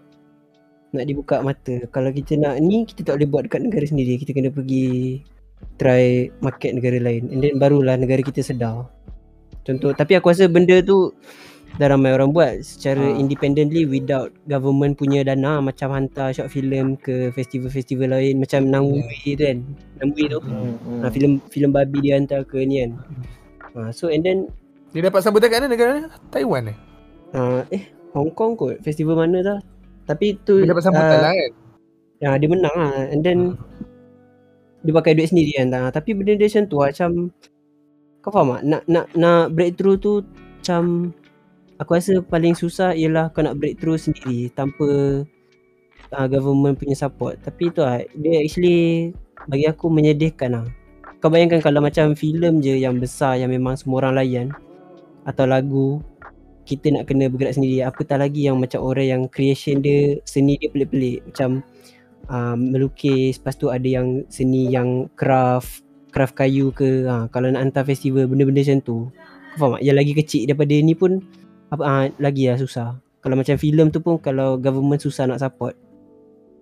[0.95, 1.83] nak dibuka mata.
[1.91, 4.15] Kalau kita nak ni kita tak boleh buat dekat negara sendiri.
[4.15, 5.19] Kita kena pergi
[5.75, 7.27] try market negara lain.
[7.27, 8.87] And then barulah negara kita sedar.
[9.67, 11.11] Contoh tapi aku rasa benda tu
[11.75, 13.19] dah ramai orang buat secara Ah.
[13.19, 19.03] independently without government punya dana macam hantar short film ke festival-festival lain macam Nangwi
[19.35, 19.59] tu kan.
[19.99, 20.39] Nangwi tu.
[20.39, 20.79] Hmm.
[20.79, 20.99] hmm.
[21.03, 22.91] Ha, filem filem babi dia hantar ke ni kan.
[23.75, 24.47] Ha, so and then
[24.95, 26.05] Dia dapat sambutan kat mana negara ni?
[26.31, 26.92] Taiwan eh?
[27.33, 29.59] Uh, eh Hong Kong kot festival mana dah.
[30.05, 31.51] Tapi tu Dia dapat sambutan ah, lah kan?
[32.21, 33.39] Ya, dia menang lah and then
[34.83, 35.73] dia pakai duit sendiri kan.
[35.73, 37.11] Ah, tapi benda dia macam tu lah, macam
[38.23, 38.61] kau faham tak?
[38.63, 41.11] Nak nak nak breakthrough tu macam
[41.81, 45.23] aku rasa paling susah ialah kau nak breakthrough sendiri tanpa
[46.13, 47.41] uh, government punya support.
[47.41, 49.11] Tapi tu lah, dia actually
[49.49, 50.65] bagi aku menyedihkan lah.
[51.19, 54.47] Kau bayangkan kalau macam filem je yang besar yang memang semua orang layan
[55.23, 56.03] atau lagu
[56.63, 57.83] kita nak kena bergerak sendiri.
[57.83, 61.19] Apatah lagi yang macam orang yang creation dia seni dia pelik-pelik.
[61.27, 61.63] Macam
[62.31, 67.09] uh, melukis lepas tu ada yang seni yang craft craft kayu ke.
[67.09, 68.97] Ha, kalau nak hantar festival benda-benda macam tu.
[69.53, 69.81] Kau faham tak?
[69.85, 71.11] Yang lagi kecil daripada ni pun
[71.73, 72.97] apa ha, lagi lah susah.
[73.23, 75.75] Kalau macam filem tu pun kalau government susah nak support.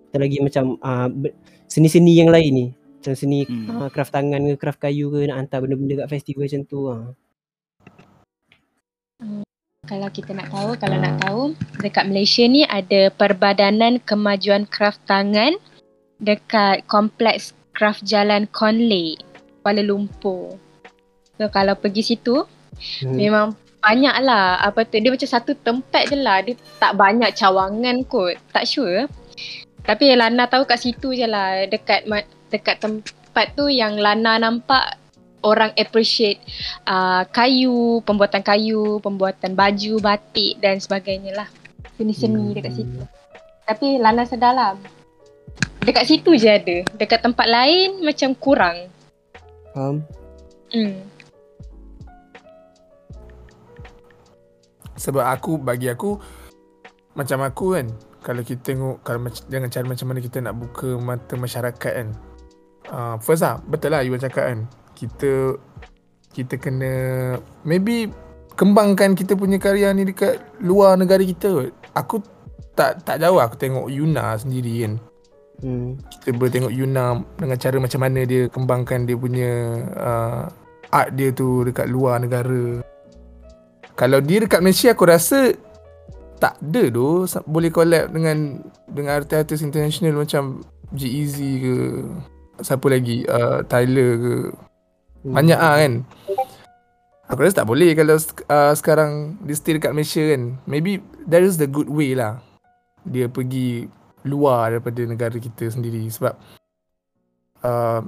[0.08, 0.76] Kita lagi macam
[1.20, 1.34] be-
[1.68, 2.66] seni-seni yang lain ni.
[3.02, 3.66] Macam seni Hmm.
[3.66, 6.96] ha, craft tangan ke craft kayu ke nak hantar benda-benda kat festival macam tu ha.
[9.92, 11.42] Kalau kita nak tahu, kalau nak tahu,
[11.84, 15.52] dekat Malaysia ni ada Perbadanan Kemajuan Kraft Tangan
[16.16, 19.20] dekat Kompleks Kraft Jalan Conley,
[19.60, 20.56] Kuala Lumpur.
[21.36, 22.48] So kalau pergi situ,
[23.04, 23.20] Hmm.
[23.20, 23.46] memang
[23.84, 24.96] banyak lah apa tu.
[24.96, 26.40] Dia macam satu tempat je lah.
[26.40, 28.40] Dia tak banyak cawangan kot.
[28.48, 29.04] Tak sure.
[29.84, 31.68] Tapi Lana tahu kat situ je lah.
[31.68, 32.08] Dekat
[32.48, 35.01] dekat tempat tu yang Lana nampak
[35.42, 36.38] orang appreciate
[36.86, 41.48] uh, kayu, pembuatan kayu, pembuatan baju, batik dan sebagainya lah.
[41.98, 42.54] Seni-seni Hmm.
[42.56, 42.98] dekat situ.
[43.68, 44.74] Tapi Lana sedar lah.
[45.82, 46.76] Dekat situ je ada.
[46.94, 48.86] Dekat tempat lain macam kurang.
[49.74, 50.06] Faham?
[50.70, 51.02] Hmm.
[54.94, 56.14] Sebab aku bagi aku
[57.18, 57.86] macam aku kan
[58.22, 62.08] kalau kita tengok kalau mac- dengan cara macam mana kita nak buka mata masyarakat kan.
[62.86, 64.60] Uh, first lah betul lah you cakap kan.
[64.94, 65.56] Kita
[66.32, 66.92] kita kena
[67.64, 68.08] maybe
[68.56, 71.70] kembangkan kita punya karya ni dekat luar negara kita kot.
[71.92, 72.16] Aku
[72.72, 74.94] tak tak jauh aku tengok Yuna sendiri kan.
[75.62, 76.00] Hmm.
[76.08, 79.50] Kita boleh tengok Yuna dengan cara macam mana dia kembangkan dia punya
[79.94, 80.42] uh,
[80.90, 82.80] art dia tu dekat luar negara.
[83.92, 85.52] Kalau dia dekat Malaysia aku rasa
[86.40, 88.58] tak ada tu boleh collab dengan
[88.90, 90.58] dengan artis-artis international macam
[90.90, 91.74] G-Eazy ke
[92.66, 94.34] siapa lagi uh, Tyler ke
[95.22, 95.34] Hmm.
[95.38, 95.92] banyak ah kan.
[97.30, 100.58] Aku rasa tak boleh kalau uh, sekarang dia stay dekat Malaysia kan.
[100.68, 102.42] Maybe there is the good way lah.
[103.06, 103.86] Dia pergi
[104.26, 106.34] luar daripada negara kita sendiri sebab
[107.66, 108.02] uh,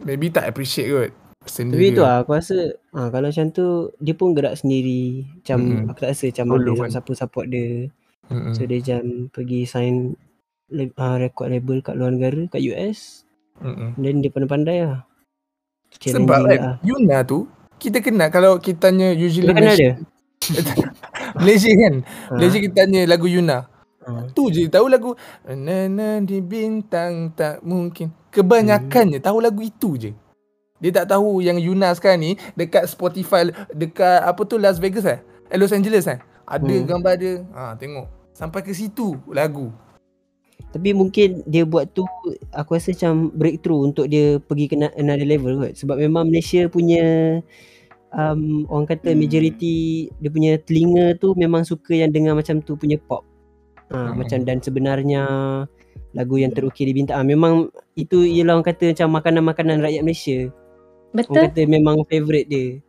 [0.00, 1.12] maybe tak appreciate kot
[1.42, 5.26] seni Tapi tu lah aku rasa ha, kalau macam tu dia pun gerak sendiri.
[5.42, 5.90] Macam Mm-mm.
[5.90, 6.90] aku tak rasa macam Solo ada kan.
[6.94, 7.68] siapa support dia.
[8.30, 8.54] Mm-mm.
[8.54, 9.02] So dia macam
[9.34, 9.94] pergi sign
[10.70, 13.26] uh, record label kat luar negara kat US.
[13.58, 13.98] Mm-mm.
[13.98, 15.02] Then dia pandai-pandai lah.
[16.00, 16.74] Sebab Challenging kan lah.
[16.80, 17.38] Yuna tu
[17.76, 19.94] kita kenal kalau kita tanya usually kenal Malaysia, dia?
[21.38, 21.94] Malaysia kan.
[22.02, 22.32] Ha.
[22.38, 23.58] Malaysia kita tanya lagu Yuna.
[24.02, 24.10] Ha.
[24.34, 25.10] Tu je tahu lagu
[25.46, 28.10] Nana di bintang tak mungkin.
[28.30, 29.26] Kebanyakannya Hmm.
[29.26, 30.10] tahu lagu itu je.
[30.78, 35.22] Dia tak tahu yang Yuna sekarang ni dekat Spotify dekat apa tu Las Vegas eh?
[35.46, 36.18] eh Los Angeles eh?
[36.42, 36.86] Ada Hmm.
[36.86, 37.34] gambar dia.
[37.54, 38.06] Ha tengok.
[38.34, 39.70] Sampai ke situ lagu.
[40.72, 42.08] Tapi mungkin dia buat tu
[42.56, 45.76] aku rasa macam breakthrough untuk dia pergi ke another level kot.
[45.76, 47.38] Sebab memang Malaysia punya
[48.16, 49.20] um, orang kata Hmm.
[49.20, 53.24] majority dia punya telinga tu memang suka yang dengar macam tu punya pop.
[53.92, 54.24] Ha, Hmm.
[54.24, 55.22] macam dan sebenarnya
[56.16, 57.20] lagu yang terukir di bintang.
[57.20, 60.48] Ha, memang itu ialah orang kata macam makanan-makanan rakyat Malaysia.
[61.12, 61.42] Orang Betul?
[61.52, 62.80] kata memang favourite dia.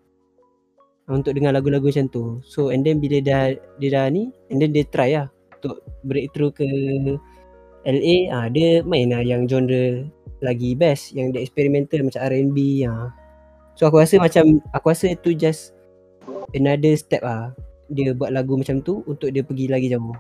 [1.04, 2.40] Ha, Untuk dengar lagu-lagu macam tu.
[2.48, 5.28] So and then bila dah dia dah ni and then dia try lah
[5.60, 6.64] untuk breakthrough ke
[7.84, 10.08] LA ah dia main lah yang genre
[10.44, 13.12] lagi best yang dia experimental macam R&B ah.
[13.76, 15.76] So aku rasa macam aku rasa itu just
[16.56, 17.52] another step ah
[17.92, 20.16] dia buat lagu macam tu untuk dia pergi lagi jauh.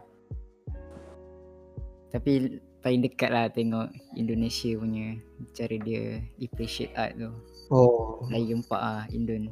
[2.11, 5.17] Tapi paling dekat lah tengok Indonesia punya
[5.55, 7.31] cara dia appreciate art tu.
[7.71, 9.49] Oh, Lagi gempak lah Indon.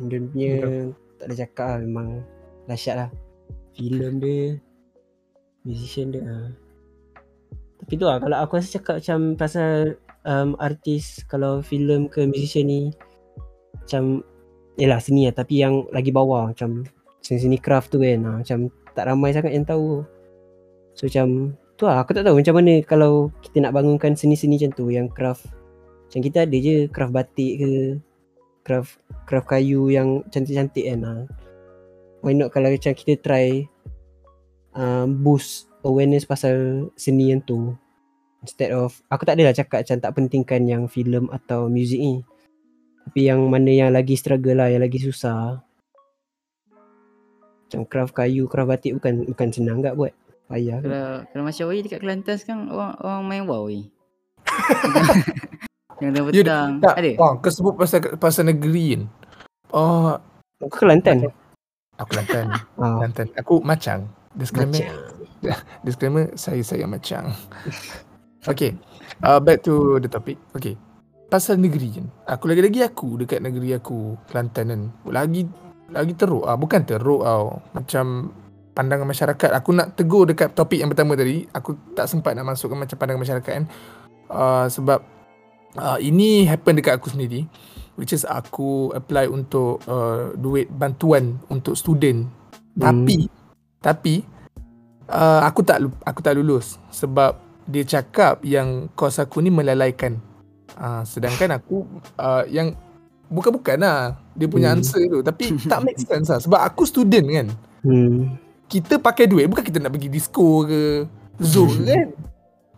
[0.00, 0.52] Indian punya
[1.18, 2.08] tak ada cakap lah memang
[2.66, 3.10] dahsyat lah.
[3.76, 4.58] Filem dia,
[5.62, 6.48] musician dia ah.
[7.88, 8.20] Tapi tu lah.
[8.20, 9.96] Kalau aku rasa cakap macam pasal
[10.28, 12.92] um, artis kalau filem ke musician ni
[13.72, 14.20] macam
[14.76, 15.32] Yelah seni lah.
[15.32, 16.84] Tapi yang lagi bawah macam
[17.24, 18.28] seni-seni craft tu kan.
[18.28, 20.04] Ah, macam tak ramai sangat yang tahu.
[20.92, 22.04] So macam tu lah.
[22.04, 25.48] Aku tak tahu macam mana kalau kita nak bangunkan seni-seni macam tu yang craft.
[26.12, 27.70] Macam kita ada je craft batik ke
[28.68, 31.00] craft craft kayu yang cantik-cantik kan.
[31.08, 31.22] Ah.
[32.20, 33.64] Why not kalau macam kita try
[34.76, 37.72] um, boost awareness pasal seni yang tu
[38.44, 42.20] instead of aku tak adalah cakap macam tak pentingkan yang filem atau muzik ni
[43.08, 45.64] tapi yang mana yang lagi struggle lah yang lagi susah
[47.68, 50.12] macam craft kayu craft batik bukan bukan senang tak buat
[50.48, 50.88] payah kan?
[50.88, 53.88] Kalau kalau macam Oi dekat Kelantan sekarang orang orang main wow Oi.
[56.00, 56.70] Yang dah petang.
[56.80, 57.12] tak, Ada?
[57.20, 59.02] Oh, kau sebut pasal pasal negeri kan.
[59.76, 60.16] Oh,
[60.56, 61.28] Kau Kelantan
[61.98, 62.46] aku Kelantan.
[62.78, 63.26] ah, Kelantan.
[63.36, 64.06] Aku macang.
[64.38, 64.70] Disclaimer.
[64.70, 64.94] macam
[65.86, 67.30] Disclaimer, saya saya macang.
[68.46, 68.72] Okay,
[69.26, 70.38] uh, back to the topic.
[70.54, 70.78] Okay,
[71.28, 72.06] pasal negeri kan.
[72.32, 74.82] Aku lagi-lagi aku dekat negeri aku, Kelantan kan.
[75.10, 75.44] Lagi
[75.90, 77.60] lagi teruk ah, bukan teruk tau.
[77.74, 78.30] Macam
[78.72, 79.50] pandangan masyarakat.
[79.52, 81.44] Aku nak tegur dekat topik yang pertama tadi.
[81.50, 83.66] Aku tak sempat nak masukkan macam pandangan masyarakat kan.
[84.30, 85.02] Uh, sebab
[85.76, 87.44] uh, ini happen dekat aku sendiri
[87.98, 92.38] which is aku apply untuk uh, duit bantuan untuk student
[92.78, 92.86] Hmm.
[92.86, 93.18] tapi
[93.82, 94.14] tapi
[95.08, 97.36] uh, aku tak aku tak lulus sebab
[97.68, 100.16] dia cakap yang kos aku ni melalaikan.
[100.78, 101.84] Uh, sedangkan aku
[102.16, 102.72] uh, yang
[103.28, 104.80] bukan-bukan lah dia punya Hmm.
[104.80, 105.20] answer tu.
[105.20, 107.48] Tapi tak make sense lah sebab aku student kan.
[107.78, 108.36] Hmm.
[108.68, 111.08] kita pakai duit bukan kita nak pergi disco ke
[111.40, 112.08] zoo ke kan.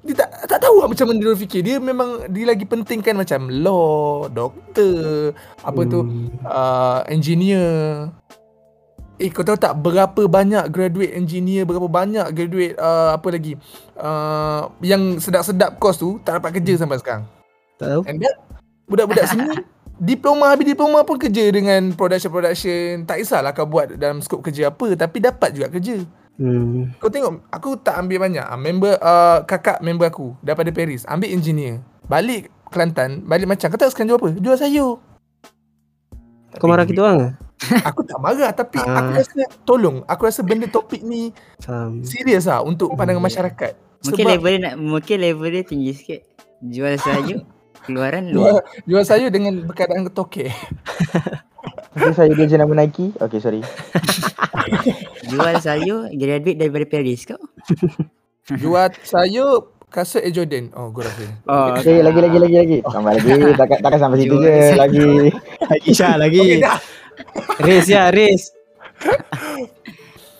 [0.00, 1.60] Dia tak tak tahu lah macam mana dia fikir.
[1.60, 6.30] Dia memang dia lagi pentingkan macam law doktor apa tu Hmm.
[6.46, 8.06] uh, engineer
[9.20, 13.52] eh kau tahu tak berapa banyak graduate engineer berapa banyak graduate uh, apa lagi
[14.00, 17.28] uh, yang sedap-sedap kos tu tak dapat kerja sampai sekarang?
[17.76, 18.02] Tak tahu.
[18.08, 18.34] and that
[18.88, 19.60] budak-budak sini
[20.10, 23.04] diploma habis diploma pun kerja dengan production-production.
[23.04, 26.00] Tak kisahlah kau buat dalam skop kerja apa tapi dapat juga kerja.
[26.40, 26.96] Hmm.
[26.96, 28.40] kau tengok aku tak ambil banyak.
[28.40, 31.84] Ah member uh, kakak member aku daripada Paris ambil engineer.
[32.08, 34.30] Balik Kelantan balik macam kau tahu sekarang jual apa?
[34.38, 35.02] Jual sayur.
[36.54, 37.34] Kau marah kita orang?
[37.82, 39.00] Aku tak marah tapi Ah.
[39.00, 42.00] aku rasa tolong aku rasa benda topik ni Faham.
[42.02, 46.20] serius lah untuk pandangan masyarakat Mungkin sebab level dia nak mungkin level dia tinggi sikit.
[46.58, 47.44] Jual sayur
[47.84, 48.40] keluaran luar.
[48.50, 50.48] jual, jual sayur dengan berkadang toke
[51.90, 53.10] Mungkin saya kerja nama Nike.
[53.14, 53.60] Okay, sorry.
[55.28, 57.36] Jual sayur graduate daripada Paris kau.
[58.48, 59.50] jual sayur
[59.86, 62.78] kasut Air Jordan oh gue rasa Oh, Okay, lagi, lagi, lagi, lagi.
[62.80, 63.30] Tambah lagi.
[63.52, 64.54] Takkan, takkan sampai situ Jual je.
[64.54, 64.76] sayur.
[64.78, 65.08] Lagi.
[65.66, 66.42] Lagi Syah okay, lagi.
[66.58, 66.78] dah.
[67.60, 68.52] Race ya, race.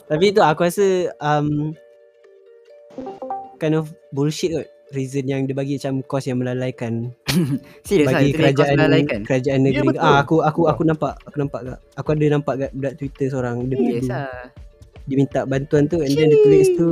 [0.06, 1.72] Tapi tu aku rasa um,
[3.56, 4.68] kind of bullshit kot.
[4.90, 7.14] Reason yang dia bagi macam kos yang melalaikan
[7.86, 9.20] serius lah bagi kau kerajaan melalaikan.
[9.22, 9.86] kerajaan Ya, negeri.
[9.94, 10.02] betul.
[10.02, 11.78] ah aku aku aku nampak aku nampak gak.
[11.94, 14.44] Aku ada nampak kat budak Twitter seorang dia Serius dia, lah.
[15.06, 16.88] dia minta bantuan tu and then dia tulis tu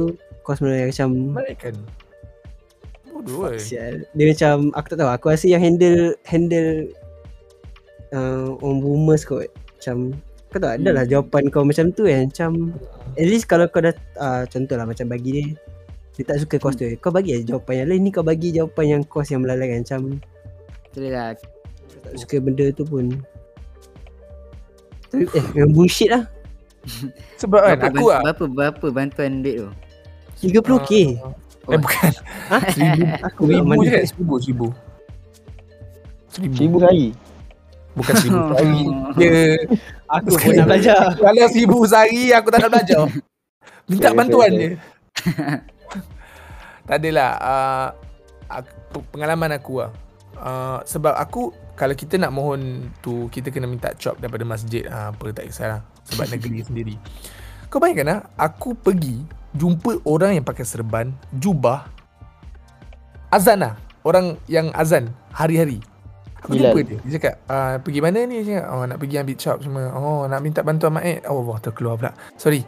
[0.47, 1.11] kos melalaikan macam
[3.11, 3.59] bodoh eh.
[4.15, 5.11] Dia macam aku tak tahu.
[5.11, 6.71] Aku rasa yang handle handle
[8.15, 9.51] uh, orang boomers kot.
[9.79, 9.97] Macam
[10.49, 11.13] kau tahu adalah Hmm.
[11.13, 12.27] jawapan kau macam tu kan.
[12.27, 12.51] Macam
[13.13, 15.47] at least kalau kau dah uh, contoh lah macam bagi dia
[16.13, 16.85] dia tak suka kos tu.
[16.99, 20.01] Kau bagi je jawapan yang lain ni kau bagi jawapan yang kos yang melalaikan macam
[20.85, 21.31] Betul lah.
[22.01, 23.07] tak suka benda tu pun.
[25.09, 26.27] Tapi eh yang bullshit lah.
[27.41, 29.69] sebab kan aku ban- ah berapa berapa bantuan duit tu?
[30.41, 30.91] 30k.
[31.69, 32.11] eh bukan
[32.49, 32.57] Ha?
[32.73, 34.67] seribu Aku seribu mana je kan seribu seribu
[36.29, 37.07] seribu Seribu sehari.
[37.99, 38.83] Bukan seribu sehari
[39.19, 39.37] dia
[40.07, 41.01] aku pun nak belajar.
[41.19, 43.01] Kalau seribu sehari aku tak nak belajar.
[43.91, 44.69] Minta Okay, bantuan okay, je.
[46.89, 47.31] tak adalah.
[47.41, 47.89] Uh,
[48.49, 49.91] aku, pengalaman aku lah.
[50.39, 55.11] Uh, sebab aku kalau kita nak mohon tu kita kena minta chop daripada masjid uh,
[55.11, 56.95] apa tak kisahlah sebab negeri sendiri.
[57.69, 59.25] Kau bayangkan lah aku pergi
[59.57, 61.89] jumpa orang yang pakai serban, jubah,
[63.33, 63.75] azan lah.
[64.07, 65.85] Orang yang azan hari-hari.
[66.39, 66.71] Aku Bilal.
[66.71, 66.99] jumpa dia.
[67.03, 68.35] Dia cakap, uh, pergi mana ni?
[68.43, 69.85] Dia cakap, oh nak pergi ambil chop semua.
[69.91, 71.19] Oh nak minta bantuan mak eh.
[71.27, 72.13] Oh Allah terkeluar pula.
[72.39, 72.63] Sorry.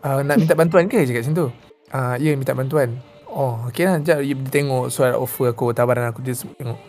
[0.00, 1.04] Uh, nak minta bantuan ke?
[1.04, 1.46] Dia cakap macam tu.
[1.92, 2.88] Uh, ya minta bantuan.
[3.28, 4.00] Oh okey lah.
[4.00, 6.24] Sekejap dia tengok surat offer aku, tawaran aku.
[6.24, 6.80] Dia tengok.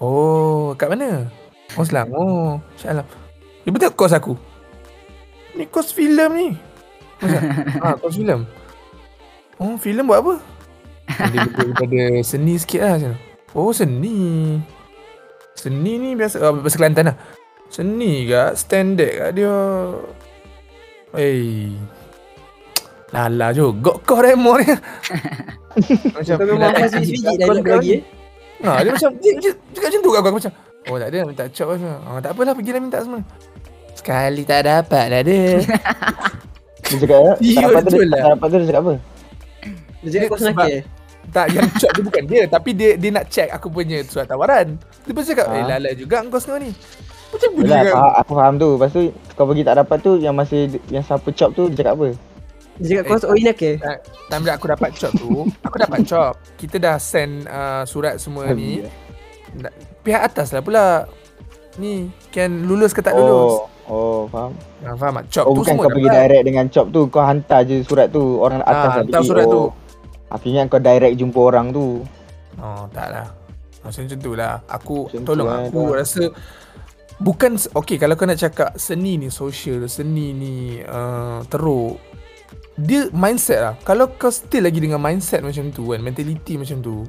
[0.00, 1.28] Oh kat mana?
[1.76, 2.08] Oh Selang.
[2.16, 3.04] Oh Syah
[3.66, 4.32] Dia betul kos aku.
[5.52, 6.48] Ni kos filem ni.
[7.84, 8.48] Ah, kos filem.
[9.60, 10.34] Oh filem buat apa?
[11.34, 13.14] Dia betul daripada seni sikit lah macam.
[13.52, 14.56] Oh seni.
[15.58, 17.16] Seni ni biasa uh, bahasa Kelantan lah.
[17.66, 19.54] Seni kat standard kat dia.
[21.14, 21.74] Eh.
[23.10, 24.68] Lala juga kau Remo ni.
[26.14, 28.02] macam memang bila- pas biji dah nak bagi eh.
[28.58, 30.52] Ha, dia macam dia, dia, dia kat macam tu kat aku, aku macam
[30.88, 31.94] Oh tak ada minta chop macam.
[32.06, 33.20] Oh tak apalah pergilah minta semua.
[33.94, 35.38] Sekali tak dapat dah ada.
[36.82, 38.20] Dia cakap, tak dapat tu, betul dia- lah.
[38.20, 38.94] tak dapat tu dia cakap apa?
[39.98, 40.80] Dia cakap kau Sebab- senakir.
[41.28, 44.76] Tak yang chop tu bukan dia tapi dia dia nak check aku punya surat tawaran.
[45.04, 45.66] Dia pun cakap, "Eh Ah.
[45.76, 46.72] lala juga engkau semua ni."
[47.28, 47.84] Macam bunyi kan.
[47.84, 48.68] aku, aku faham tu.
[48.74, 49.02] Lepas tu
[49.36, 50.56] kau pergi tak dapat tu yang masa
[50.88, 52.08] yang siapa chop tu dia cakap apa?
[52.78, 53.70] Dia cakap kau oh nak ke?
[54.28, 55.28] Time bila aku dapat chop tu,
[55.60, 56.34] aku dapat chop.
[56.56, 58.86] Kita dah send uh, surat semua ni.
[60.00, 61.04] Pihak atas lah pula.
[61.78, 63.62] Ni, kan lulus ke tak lulus.
[63.86, 64.50] Oh, oh faham.
[64.82, 65.24] Ah, faham tak?
[65.30, 66.18] Chop Oh tu bukan semua kau pergi dapat.
[66.26, 69.50] direct dengan chop tu Kau hantar je surat tu Orang atas dah hantar surat oh.
[69.50, 69.62] tu.
[70.28, 72.04] Aku ingat kau direct jumpa orang tu
[72.58, 73.28] Oh, tak lah.
[73.86, 74.58] Macam macam tu lah.
[74.66, 75.96] Aku, Macam tolong lah, aku tak.
[76.02, 76.22] rasa
[77.18, 81.98] Bukan, okay kalau kau nak cakap seni ni social, seni ni uh, teruk
[82.78, 87.02] Dia mindset lah Kalau kau still lagi dengan mindset macam tu kan, mentality macam tu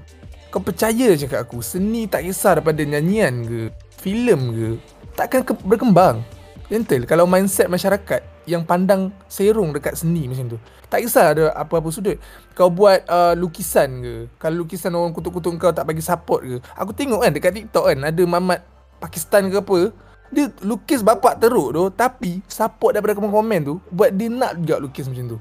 [0.50, 3.60] Kau percaya cakap aku, seni tak kisah daripada nyanyian ke,
[4.02, 4.68] filem ke
[5.14, 6.26] Takkan ke- berkembang
[6.70, 10.58] Gentle, kalau mindset masyarakat yang pandang serong dekat seni macam tu.
[10.90, 12.18] Tak kisah ada apa-apa sudut.
[12.58, 14.16] Kau buat uh, lukisan ke?
[14.42, 16.58] Kalau lukisan orang kutuk-kutuk kau tak bagi support ke?
[16.74, 18.66] Aku tengok kan dekat TikTok kan ada mamat
[18.98, 19.94] Pakistan ke apa.
[20.34, 25.06] Dia lukis bapak teruk tu tapi support daripada komen-komen tu buat dia nak juga lukis
[25.06, 25.40] macam tu.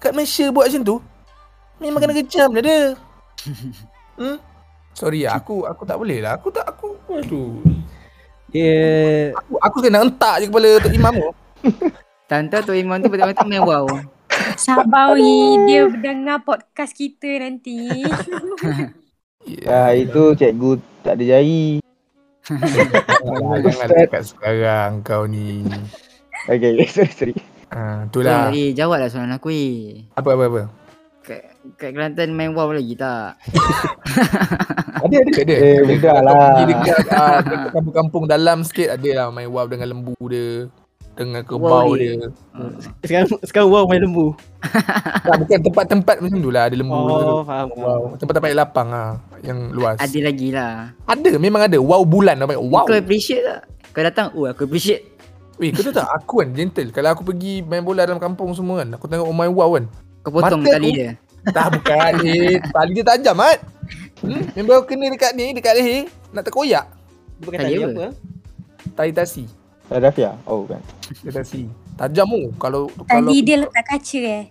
[0.00, 0.96] Kat Malaysia buat macam tu
[1.80, 2.80] memang kena kejam dah dia.
[4.12, 4.36] Hmm?
[4.92, 6.36] Sorry lah, aku aku tak boleh lah.
[6.36, 7.64] Aku tak aku aduh.
[8.52, 11.30] Dia Aku, aku kena entak je kepala Tok Imam tu.
[12.32, 13.84] Tante tu Iman tu betul-betul main wow.
[14.58, 18.04] Sabar Wi, dia dengar podcast kita nanti.
[19.66, 21.80] Ah, itu cikgu tak ada jari.
[22.42, 25.62] Jangan dekat sekarang kau ni.
[26.50, 27.34] Okay, okay, sorry, sorry.
[28.12, 28.50] Tu itulah.
[28.50, 28.52] lah.
[28.52, 30.04] Eh, jawab lah soalan aku eh.
[30.18, 30.62] Apa apa apa.
[31.22, 31.42] Kat,
[31.78, 33.38] kat Kelantan main wow lagi tak?
[35.02, 35.54] Ada ada ada.
[35.58, 36.46] Eh, Kalau lah.
[36.54, 40.70] Pergi dekat ah, dekat kampung-kampung dalam sikit ada lah main wow dengan lembu dia.
[41.12, 42.16] Dengan kerbau Wow, dia.
[42.56, 42.72] Uh,
[43.04, 44.32] sekarang sekarang wow main lembu.
[45.22, 46.96] Tak, bukan tempat-tempat macam tu lah ada lembu.
[46.98, 47.68] Oh, faham.
[47.78, 50.00] Wow, tempat-tempat yang lapang ah, yang luas.
[50.00, 50.90] ada lagi lah.
[51.06, 51.78] Ada, memang ada.
[51.78, 52.58] Wow bulan namanya.
[52.58, 52.88] Wow.
[52.88, 53.60] Kau appreciate tak?
[53.92, 55.12] Kau datang, oh aku appreciate.
[55.60, 56.88] Weh, kau tahu tak aku kan gentle.
[56.90, 59.84] Kalau aku pergi main bola dalam kampung semua kan, aku tengok oh my wow kan.
[60.24, 61.10] Kau potong Mata tali dia.
[61.42, 62.54] Tak bukan ni.
[62.70, 63.58] Tali dia tajam mat.
[64.22, 66.86] Hmm, member aku kena dekat ni, dekat leher, nak terkoyak.
[67.42, 67.90] Dia pakai Tali tali apa?
[67.90, 68.06] apa?
[68.94, 69.44] Tali tasi.
[69.92, 70.30] Radafia?
[70.42, 70.80] Oh, bukan.
[70.80, 71.62] Tali tasi.
[71.94, 72.48] Tajam tu.
[72.56, 74.44] Kalau kalau Tadi dia letak kaca eh.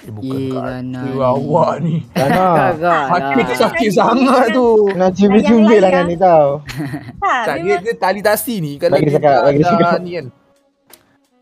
[0.00, 1.10] eh, bukan Eh, kat ni.
[1.18, 1.96] awak ni.
[2.14, 3.58] Agak Sakit tu lah.
[3.60, 4.68] sakit sangat tu.
[4.88, 6.48] kena cubit-cubit lah kan ni tau.
[7.40, 9.98] Tak, dia, dia tali tasi ni kalau Bagi dia cakap, dah- bagi dah cakap.
[10.00, 10.26] ni kan.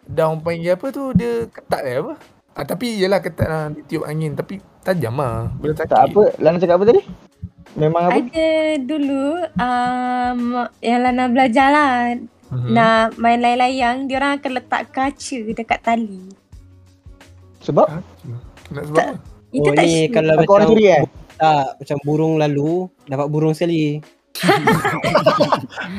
[0.05, 2.15] Dah orang panggil apa tu, dia ketat eh apa?
[2.53, 4.33] Ah, tapi yelah ketat lah, dia tiup angin.
[4.33, 5.53] Tapi tajam lah.
[5.55, 5.89] Boleh sakit.
[5.89, 7.03] Tak apa, Lana cakap apa tadi?
[7.71, 8.17] Memang apa?
[8.17, 8.49] ada
[8.81, 10.41] dulu um,
[10.81, 12.17] yang Lana belajar lah
[12.49, 12.71] Mhm.
[12.73, 16.25] nak main layang-layang, dia orang akan letak kaca dekat tali.
[17.61, 17.87] Sebab?
[18.71, 19.15] Nak sebab apa?
[19.49, 20.13] Itu oh tak ni sure.
[20.13, 21.03] kalau Aku orang macam curi eh?
[21.35, 22.71] tak macam burung lalu
[23.05, 24.01] dapat burung sekali.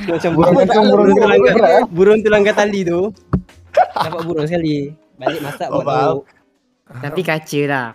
[0.08, 1.84] macam Burung burung, burung burung tu eh?
[1.88, 3.10] burung tu langgar tali tu.
[3.74, 4.94] dapat burung sekali.
[5.18, 6.24] Balik masak Oh, buat lauk.
[6.90, 7.88] Tapi kaca lah.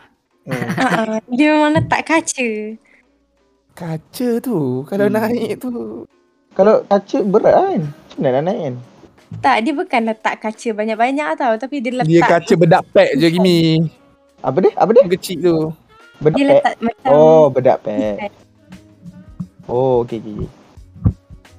[0.44, 0.68] Hmm.
[0.76, 2.50] Ah, dia memang letak kaca.
[3.74, 5.16] Kaca tu, kalau Hmm.
[5.16, 6.04] naik tu.
[6.52, 7.82] Kalau kaca berat kan?
[8.14, 8.74] Macam mana nak naik kan?
[9.34, 11.52] Tak, dia bukan letak kaca banyak-banyak tau.
[11.58, 13.60] Tapi dia letak, Dia kaca bedak pack je Kimi.
[14.38, 14.72] Apa dia?
[14.76, 15.02] Apa dia?
[15.02, 15.56] Yang kecil tu.
[16.22, 16.54] Bedak dia pek?
[16.54, 18.30] letak macam Oh, bedak pek.
[19.66, 20.46] Oh, okey, okey.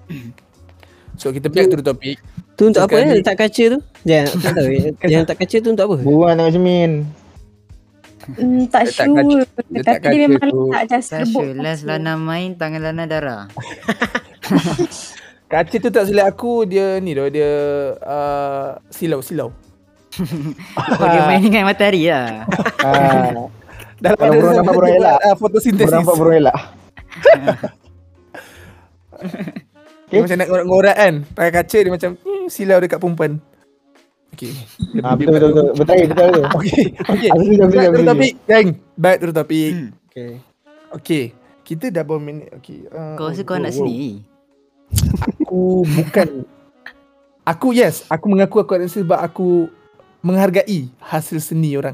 [1.15, 2.19] So kita back to the topic.
[2.55, 3.79] Tu untuk apa eh letak kaca tu?
[4.03, 4.67] Jangan tak tahu.
[5.11, 5.97] Yang letak kaca tu untuk apa?
[6.03, 6.91] Buruan tengok cermin.
[8.25, 9.43] Hmm, tak Letak sure.
[9.69, 10.59] letak Tapi dia kaca memang tu.
[10.65, 11.55] letak macam Tak serbuk sure.
[11.55, 11.89] Last kaca.
[11.95, 13.43] Lana main, tangan Lana darah.
[15.55, 17.47] Kaca tu tak silap aku dia ni doh dia
[18.03, 19.55] uh, silau silau.
[20.99, 22.43] Oh, dia main dengan matahari lah.
[22.83, 23.31] Ah,
[24.03, 25.17] Dalam Kalau burung nampak burung elak.
[25.23, 25.87] Uh, fotosintesis.
[25.87, 26.57] Burung nampak burung elak.
[30.11, 31.13] Dia macam nak ngorak-ngorak kan.
[31.31, 33.31] Pakai kaca dia macam hmm, silau dekat perempuan.
[34.35, 34.51] Okey.
[34.91, 35.67] Dia Ah, betul, betul, betul.
[35.71, 36.43] Betul, betul, betul.
[36.51, 36.83] Okey.
[37.15, 37.29] Okey.
[37.31, 38.33] Aku setuju, aku Back to the topic.
[38.43, 38.67] Gang.
[38.99, 39.71] Back to the topic.
[40.11, 40.31] Okay.
[40.91, 41.23] Okey.
[41.63, 42.51] Kita dah berapa minit?
[42.59, 42.91] Okey.
[42.91, 44.34] Uh, Kau rasa oh, kau nak oh, sendiri?
[45.25, 46.45] Aku bukan
[47.45, 49.69] Aku yes, aku mengaku aku ada sebab aku
[50.25, 51.93] menghargai hasil seni orang.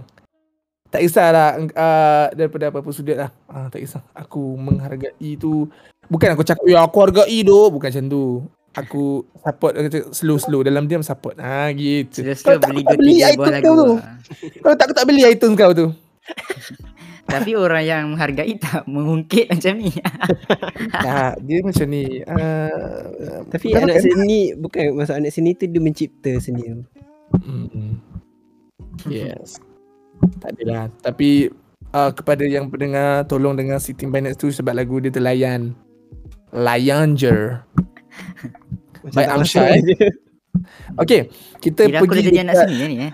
[0.88, 3.36] Tak kisahlah uh, daripada apa-apa sudut lah.
[3.52, 4.00] Uh, tak kisah.
[4.16, 5.68] Aku menghargai tu
[6.08, 8.24] bukan aku cakap ya aku hargai tu, bukan macam tu.
[8.72, 11.36] Aku support kata slow-slow dalam diam support.
[11.36, 12.24] Ha gitu.
[12.24, 13.92] Slow-slow tak, beli aku tak beli item kau tu.
[13.92, 14.16] lah.
[14.64, 15.88] Kalau tak aku tak beli item kau tu.
[17.32, 19.92] Tapi orang yang menghargai tak mengungkit macam ni.
[20.92, 22.06] Nah, dia macam ni.
[22.28, 26.84] Uh, Tapi anak seni bukan maksud anak seni tu dia mencipta seni tu.
[27.40, 27.94] Mm.
[29.08, 29.58] Yes.
[30.44, 30.92] Tak adalah.
[31.00, 31.50] Tapi
[31.96, 35.74] uh, kepada yang pendengar tolong dengar Sitting by Next tu sebab lagu dia terlayan.
[36.52, 37.56] Layan je.
[39.02, 40.14] Macam Baik, tak Amsyar, masuk eh.
[41.00, 41.22] Okay.
[41.64, 43.14] Kita Kira aku pergi dah jadi anak seni ni eh.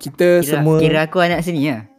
[0.00, 1.84] Kita Kira, semua kira aku anak seni lah.
[1.84, 1.95] Ya,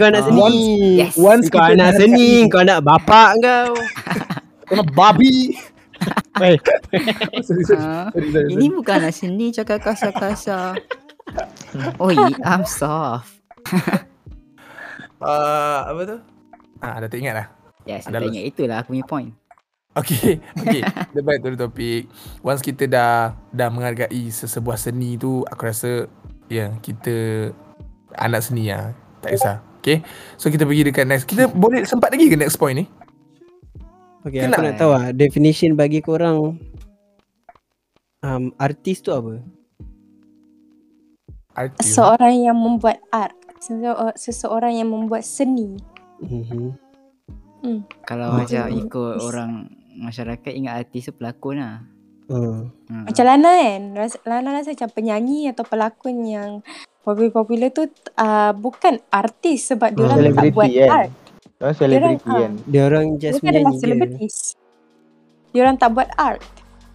[0.00, 0.26] kau anak Ah.
[0.28, 1.00] seni.
[1.00, 1.14] Yes.
[1.20, 3.72] once Kau anak seni, kau anak bapak kau.
[4.72, 5.52] Kau nak babi.
[6.40, 6.56] Sorry,
[7.62, 7.76] sorry.
[7.76, 10.80] Ah, sorry, sorry, Ini bukan anak seni cakap kasar-kasar.
[12.02, 13.38] Oi, I'm soft.
[15.22, 16.16] Uh, apa tu?
[16.82, 17.46] Ah, dah tak ingat lah.
[17.86, 19.30] Yes, saya ingat itulah aku punya point.
[19.92, 20.80] Okay, okay.
[21.12, 22.08] The back to the topic.
[22.40, 26.08] Once kita dah dah menghargai sesebuah seni tu, aku rasa
[26.48, 27.14] ya yeah, kita
[28.16, 28.96] anak seni lah.
[29.22, 29.56] Tak kisah.
[29.78, 30.02] Okay.
[30.34, 31.24] So kita pergi dekat next.
[31.24, 32.86] Kita boleh sempat lagi ke next point ni?
[34.22, 36.54] Okay, Kenal, aku nak tahu lah definition bagi korang
[38.20, 39.42] um, artis tu apa?
[41.52, 41.90] Artis.
[41.92, 43.34] Seorang yang membuat art.
[43.58, 45.74] Sese- Seseorang yang membuat seni.
[46.22, 46.78] Mhm.
[48.02, 48.38] Kalau Ah.
[48.38, 48.78] macam Hmm.
[48.78, 49.50] ikut orang
[49.92, 51.82] masyarakat ingat artis tu pelakon lah.
[52.26, 52.70] Hmm.
[52.86, 53.04] Hmm.
[53.06, 53.82] Macam Lana kan.
[54.22, 56.50] Lana rasa macam penyanyi atau pelakon yang
[57.02, 57.84] popular-popular tu
[58.18, 60.14] uh, bukan artis sebab dia Hmm.
[60.18, 60.90] orang tak buat kan?
[60.90, 61.10] art.
[61.62, 62.38] Orang selebriti ah.
[62.42, 62.52] kan.
[62.66, 64.36] Dia orang just Mereka adalah menyanyi selebritis.
[65.52, 66.42] Dia orang tak buat art.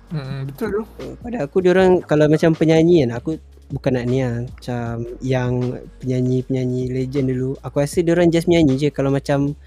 [0.08, 0.84] Hmm, betul tu.
[1.20, 3.32] Pada aku dia orang kalau macam penyanyi kan aku
[3.68, 5.52] bukan nak ni lah macam yang
[6.00, 9.60] penyanyi-penyanyi legend dulu aku rasa dia orang just menyanyi je kalau macam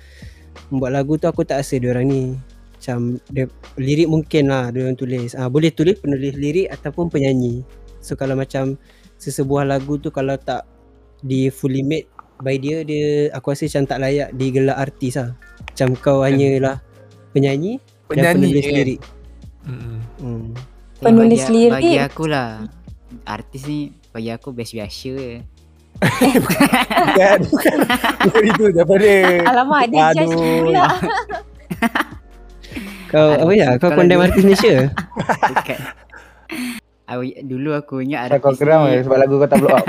[0.72, 2.22] membuat lagu tu aku tak rasa dia orang ni
[2.80, 3.44] macam dia,
[3.76, 7.60] lirik mungkin lah dia orang tulis ah boleh tulis penulis lirik ataupun penyanyi
[8.00, 8.80] so kalau macam
[9.20, 10.64] sesebuah lagu tu kalau tak
[11.20, 12.08] di fully made
[12.40, 16.80] by dia dia aku rasa macam tak layak digelar artis lah macam kau hanyalah
[17.36, 17.76] penyanyi,
[18.08, 18.74] dan Penyanyi penulis kan.
[18.74, 19.00] lirik
[19.60, 20.00] Hmm.
[20.18, 20.44] hmm.
[21.00, 21.72] Penulis bagi, lirik.
[21.72, 22.64] Bagi aku lah.
[23.24, 25.32] Artis ni bagi aku biasa-biasa je.
[26.00, 27.78] Bukan, bukan.
[28.24, 29.12] Bukan itu daripada.
[29.52, 30.64] Alamak dia judge Aduh.
[30.64, 30.88] pula.
[33.10, 34.86] kau apa ya kau condemn artis Malaysia
[35.50, 35.78] Bukan.
[37.10, 39.74] Aku, dulu aku ingat Asal kau artis geram ni je sebab lagu kau tak blow
[39.74, 39.86] up.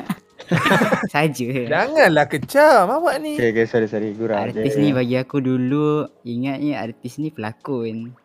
[1.13, 1.49] saja.
[1.67, 3.39] Janganlah kecam awak ni.
[3.39, 4.11] Okay, okay, sorry, sorry.
[4.15, 4.35] Gurau.
[4.35, 4.81] Artis okay.
[4.81, 8.15] ni bagi aku dulu ingatnya artis ni pelakon.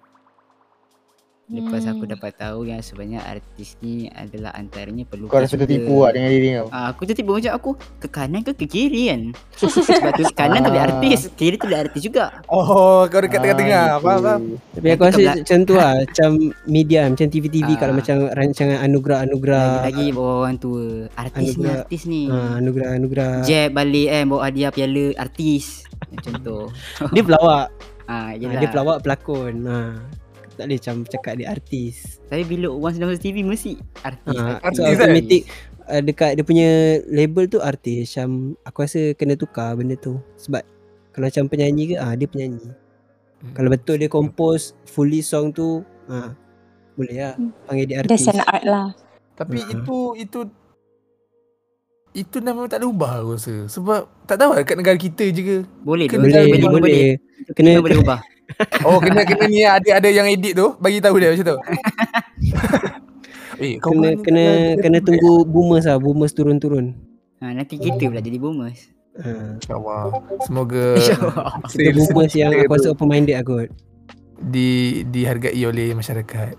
[1.46, 2.10] Lepas aku Hmm.
[2.10, 6.48] dapat tahu yang sebenarnya artis ni adalah antaranya pelukis Kau rasa tertipu lah dengan diri
[6.52, 6.66] kau.
[6.68, 7.70] Ah, aku tertipu macam aku
[8.02, 9.30] ke kanan ke ke kiri kan.
[9.86, 10.86] Sebab tu kanan tu dia Ah.
[10.90, 12.42] artis, kiri tu dia artis juga.
[12.44, 13.84] Oh, kau dekat tengah-tengah.
[13.88, 14.40] Ah, Faham, faham.
[14.42, 14.56] gitu.
[14.74, 16.30] Tapi aku rasa macam tu lah Macam
[16.66, 17.78] media Macam TV-TV Ah.
[17.78, 20.84] Kalau macam rancangan anugerah-anugerah Lagi-lagi bawa orang tua.
[21.14, 21.78] Artis ni Anugerah.
[21.78, 22.22] artis ni.
[22.26, 25.86] ah, Anugerah-anugerah Jeb balik kan bawa hadiah piala artis.
[26.10, 26.58] Macam tu.
[27.14, 27.70] Dia pelawak
[28.04, 28.58] Ah, ah, yelah.
[28.58, 29.94] Dia pelawak pelakon ah.
[30.56, 34.34] Tak boleh macam cakap dia artis Tapi bila once masuk TV mesti artis.
[34.34, 34.90] ah, artis So kan?
[34.90, 35.42] automatic
[35.84, 36.68] uh, Dekat dia punya
[37.06, 38.28] label tu artis Macam
[38.62, 40.64] Aku rasa kena tukar benda tu Sebab
[41.10, 42.72] Kalau macam penyanyi ke ah, Dia penyanyi
[43.36, 43.52] Hmm.
[43.52, 46.32] Kalau betul dia compose Fully song tu ah,
[46.92, 47.52] Boleh lah Hmm.
[47.62, 48.88] Panggil dia That's artis an art lah.
[49.34, 49.68] Tapi Ah.
[49.70, 50.38] itu itu
[52.16, 53.68] itu dah memang tak ada ubah aku rasa.
[53.68, 55.56] Sebab tak tahu lah kat negara kita je ke.
[55.78, 57.04] Boleh Kena- Boleh dua- Boleh
[57.46, 58.20] Kena Kena- boleh ubah.
[58.86, 61.58] Oh kena kena ni ada ada yang edit tu bagi tahu dia macam tu.
[63.58, 64.44] eh kau Kena kena
[64.76, 66.92] kena tunggu boomers lah Boomers turun-turun
[67.36, 68.88] Ha, nanti kita pula jadi boomers.
[69.14, 69.56] ah.
[69.56, 70.08] InsyaAllah
[70.42, 71.48] Semoga InsyaAllah.
[71.68, 73.68] Kita boomers yang aku rasa open minded lah kot
[74.38, 74.68] di
[75.02, 76.56] dihargai oleh masyarakat.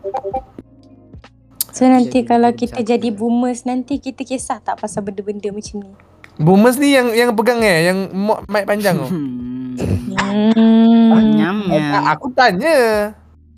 [1.72, 3.16] So nanti Jadi kalau kita jadi lah.
[3.16, 5.94] boomers nanti kita kisah tak pasal benda-benda macam ni.
[6.36, 9.10] Boomers ni yang yang pegang eh yang mo- mic panjang tu.
[10.28, 10.52] Hmm.
[10.54, 11.28] Hmm.
[11.34, 12.04] Nyam Eh, nyam.
[12.08, 12.78] aku tanya.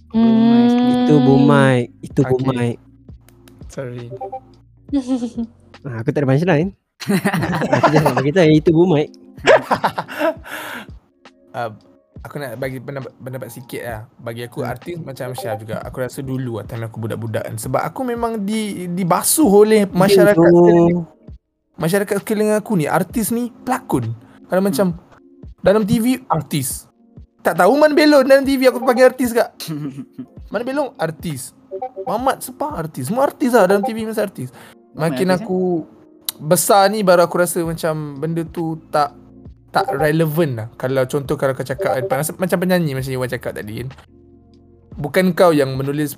[0.10, 1.06] Hmm.
[1.06, 2.46] Itu mic Itu Okay.
[2.50, 2.76] mic
[3.70, 4.10] Sorry.
[5.86, 6.74] ah, Aku tak ada punchline
[7.70, 9.08] Aku just nak bagi tahu Itu mic
[11.50, 11.72] Uh,
[12.26, 14.02] aku nak bagi pendapat, pendapat sikit lah.
[14.20, 15.80] Bagi aku artis macam Syah juga.
[15.80, 17.56] Aku rasa dulu lah time aku budak-budak kan.
[17.56, 20.52] Sebab aku memang di dibasuh oleh masyarakat
[21.80, 22.86] masyarakat sekeliling aku ni.
[22.86, 24.12] Artis ni pelakon.
[24.52, 25.00] Kalau macam
[25.60, 26.88] dalam TV artis.
[27.40, 29.56] Tak tahu mana belon dalam TV aku panggil artis kak.
[30.52, 31.56] Mana belon artis.
[32.04, 33.08] Muhammad Sepah artis.
[33.08, 34.50] Semua artis lah dalam TV masa artis.
[34.98, 35.86] Makin artis, aku
[36.42, 39.14] besar ni baru aku rasa macam benda tu tak
[39.70, 40.68] tak relevan lah.
[40.76, 42.02] Kalau contoh kalau kau cakap
[42.42, 43.90] macam penyanyi macam Iwan cakap tadi kan.
[44.98, 46.18] Bukan kau yang menulis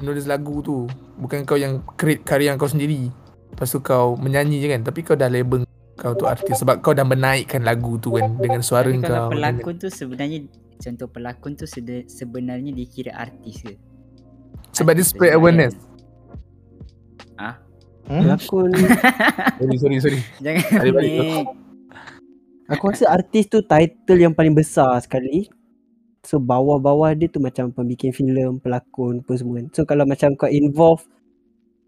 [0.00, 0.88] menulis lagu tu.
[1.20, 3.12] Bukan kau yang create karya kau sendiri.
[3.52, 4.80] Lepas tu kau menyanyi je kan.
[4.82, 5.65] Tapi kau dah label
[5.96, 9.32] kau tu artis sebab kau dah menaikkan lagu tu kan dengan suara Tapi kau.
[9.32, 10.44] kalau pelakon tu sebenarnya
[10.80, 11.64] contoh pelakon tu
[12.06, 13.74] sebenarnya dikira artis ke?
[14.76, 15.36] Sebab dia Artis spread sebenarnya.
[15.36, 15.74] awareness.
[18.06, 18.22] Hmm?
[18.22, 18.70] Pelakon
[19.58, 20.20] Sorry sorry sorry.
[20.40, 21.44] Jangan ni.
[22.66, 25.46] Aku rasa artis tu title yang paling besar sekali
[26.26, 29.66] So bawah-bawah dia tu macam pembikin filem, pelakon pun semua kan.
[29.70, 31.06] So kalau macam kau involve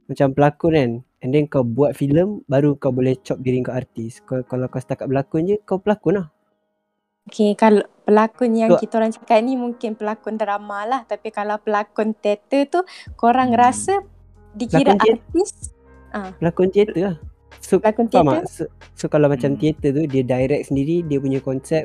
[0.09, 4.23] macam pelakon kan And then kau buat filem baru kau boleh chop diri kau artis
[4.23, 6.27] Kau, Kalau kau setakat berlakon je kau pelakon lah
[7.29, 11.01] Okay, kalau pelakon yang So- kita orang cakap ni mungkin pelakon drama lah.
[11.05, 12.81] Tapi kalau pelakon teater tu,
[13.21, 13.61] korang Hmm.
[13.61, 14.01] rasa
[14.57, 15.51] dikira Pelakon artis?
[16.41, 17.17] Pelakon teater lah
[17.61, 18.25] So Pelakon teater?
[18.33, 18.49] tak?
[18.49, 18.63] So,
[18.97, 19.61] so kalau macam Hmm.
[19.61, 21.85] teater tu dia direct sendiri dia punya konsep.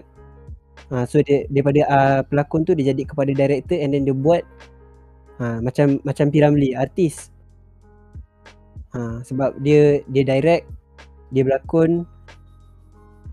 [0.88, 4.48] Ha, so dia daripada uh, pelakon tu dia jadi kepada director and then dia buat
[5.44, 7.33] ha, macam macam Piramli artis.
[8.94, 10.70] Ha, sebab dia dia direct
[11.34, 12.06] dia berlakon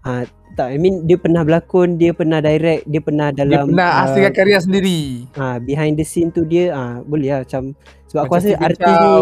[0.08, 0.24] ha,
[0.56, 4.08] tak I mean dia pernah berlakon, dia pernah direct, dia pernah Dia dalam pernah ah,
[4.08, 5.28] hasilkan karya sendiri.
[5.36, 7.76] ha, behind the scene tu dia ah boleh lah macam
[8.08, 9.14] sebab aku Macam rasa Steven artis ni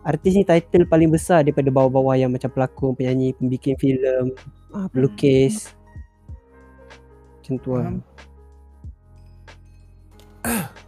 [0.00, 4.32] artis ni title paling besar daripada bawah-bawah yang macam pelakon, penyanyi, pembikin filem,
[4.72, 5.76] ah, pelukis.
[7.40, 7.92] Macam tu lah.
[10.40, 10.70] Faham.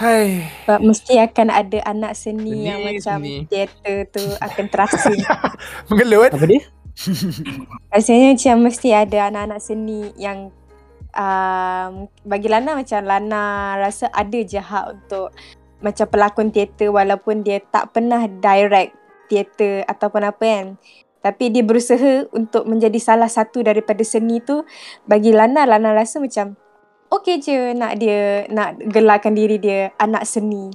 [0.00, 0.48] Hai.
[0.64, 3.44] Sebab mesti akan ada anak seni, Seni, yang macam seni.
[3.44, 5.12] teater tu akan terasa.
[5.92, 6.32] Mengelut.
[6.32, 6.64] Apa dia?
[7.92, 10.48] Rasanya macam mesti ada anak-anak seni yang
[11.12, 15.36] um, bagi Lana macam Lana rasa ada je hak untuk
[15.84, 18.96] macam pelakon teater walaupun dia tak pernah direct
[19.28, 20.66] teater ataupun apa kan.
[21.20, 24.64] Tapi dia berusaha untuk menjadi salah satu daripada seni tu
[25.04, 26.56] bagi Lana, Lana rasa macam
[27.10, 30.70] okey je nak dia nak gelarkan diri dia anak seni.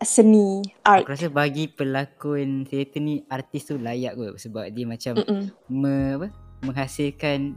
[0.00, 1.04] Seni, art.
[1.04, 5.52] Aku rasa bagi pelakon teater ni artis tu layak kot sebab dia macam Mm-mm.
[5.68, 6.26] me, apa,
[6.64, 7.52] menghasilkan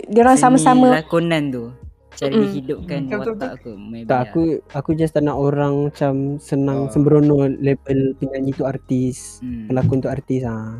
[0.00, 1.68] Dia orang sama-sama lakonan tu.
[2.10, 2.40] Cara Mm-mm.
[2.48, 3.72] dihidupkan betul, watak aku.
[3.76, 6.90] Maybe Tak aku aku just tak nak orang macam senang Ah.
[6.90, 9.68] sembrono label penyanyi tu artis, Hmm.
[9.68, 10.72] pelakon tu artis ah.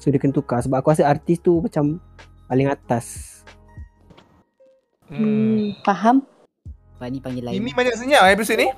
[0.00, 2.00] So dia kena tukar sebab aku rasa artis tu macam
[2.48, 3.44] paling atas.
[5.12, 5.20] Hmm.
[5.20, 6.16] hmm, faham?
[6.96, 7.60] Pak ni panggil lain.
[7.60, 8.68] Ini banyak senyap episod ni.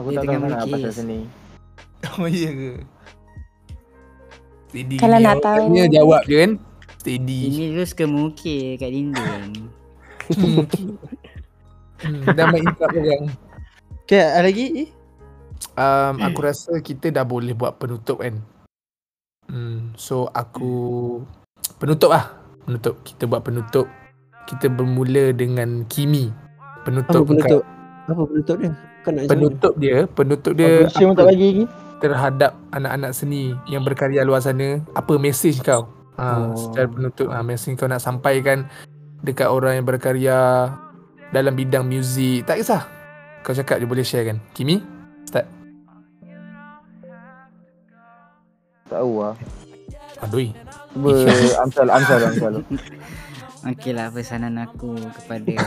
[0.00, 0.72] Aku Dia tak tahu sangat melukis.
[0.72, 1.20] pasal seni.
[2.18, 2.70] Oh iya ke?
[4.72, 4.96] Steady.
[4.98, 5.70] Kalau ni nak tahu.
[5.70, 6.52] tanya, jawab je kan.
[6.98, 7.40] Steady.
[7.46, 9.70] Ini dulu suka mengukir kat dinding.
[12.02, 13.30] hmm, dah main insap orang.
[14.02, 14.90] Okay, ada lagi?
[15.78, 18.42] Um, aku rasa kita dah boleh buat penutup kan.
[19.46, 21.22] Hmm, so aku
[21.78, 22.34] penutup lah.
[22.66, 22.98] Penutup.
[23.06, 23.86] Kita buat penutup.
[24.44, 26.28] Kita bermula dengan Kimi.
[26.28, 27.62] Apa Penutup penutup?
[28.04, 28.72] Apa penutup dia?
[29.02, 31.64] Kan nak Penutup dia, penutup dia Dia Shame tak bagi lagi.
[31.98, 34.82] terhadap anak-anak seni yang berkarya luar sana.
[34.92, 35.86] Apa mesej kau?
[36.12, 36.54] Ha, Oh.
[36.54, 38.66] secara penutup ha, mesej kau nak sampaikan
[39.20, 40.70] dekat orang yang berkarya
[41.30, 42.42] dalam bidang muzik.
[42.44, 42.82] Tak kisah.
[43.40, 44.38] Kau cakap je boleh share kan.
[44.52, 44.82] Kimi?
[45.24, 45.46] Start.
[48.84, 49.34] Tak tahu lah.
[50.20, 50.50] Aduh.
[50.92, 51.10] Cuba
[51.64, 52.54] Amsal, Amsal, Amsal.
[53.62, 55.54] Okey lah pesanan aku kepada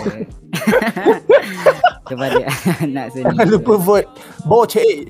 [2.09, 2.43] kepada
[2.83, 3.31] anak seni.
[3.31, 4.09] Jangan lupa vote.
[4.43, 5.07] Boceh.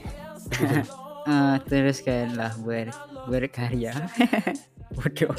[1.26, 2.94] Ah, teruskanlah ber
[3.26, 3.98] berkarya.
[4.94, 5.34] Bodoh.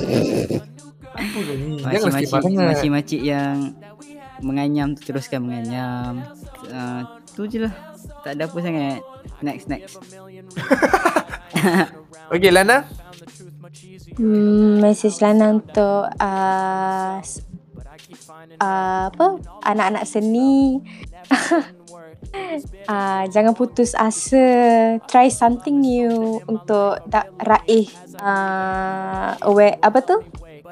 [1.86, 3.78] Makcik-makcik yang
[4.42, 6.26] menganyam tu teruskan menganyam.
[6.74, 7.06] Uh,
[7.38, 7.70] tu je lah.
[8.26, 8.98] Tak ada apa sangat.
[9.46, 9.94] Next next.
[12.34, 13.05] Okay Lana.
[14.16, 17.20] Hmm, mesej Lana untuk uh,
[18.60, 19.26] uh, apa
[19.60, 20.80] anak-anak seni
[22.88, 24.44] uh, jangan putus asa
[25.04, 27.92] try something new untuk da- raih
[28.24, 30.16] uh, aware, apa tu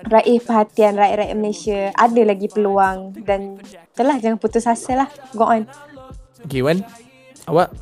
[0.08, 3.60] raih perhatian rakyat-rakyat Malaysia ada lagi peluang dan
[3.92, 5.68] itulah jangan putus asa lah go on
[6.44, 6.84] Okay Wan.
[7.48, 7.72] Awak?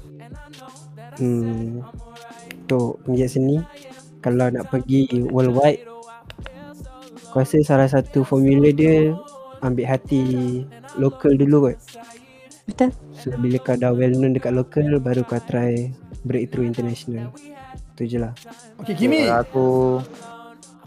[1.18, 1.82] Hmm.
[2.62, 3.58] Untuk penggiat seni
[4.22, 5.82] kalau nak pergi worldwide
[7.28, 9.10] aku rasa salah satu formula dia
[9.64, 10.62] ambil hati
[11.00, 11.76] lokal dulu kot.
[12.68, 15.94] betul So bila kau dah well known dekat lokal baru kau try
[16.26, 17.30] breakthrough international.
[17.94, 18.32] Tu je lah.
[18.80, 19.66] Okay Kalau aku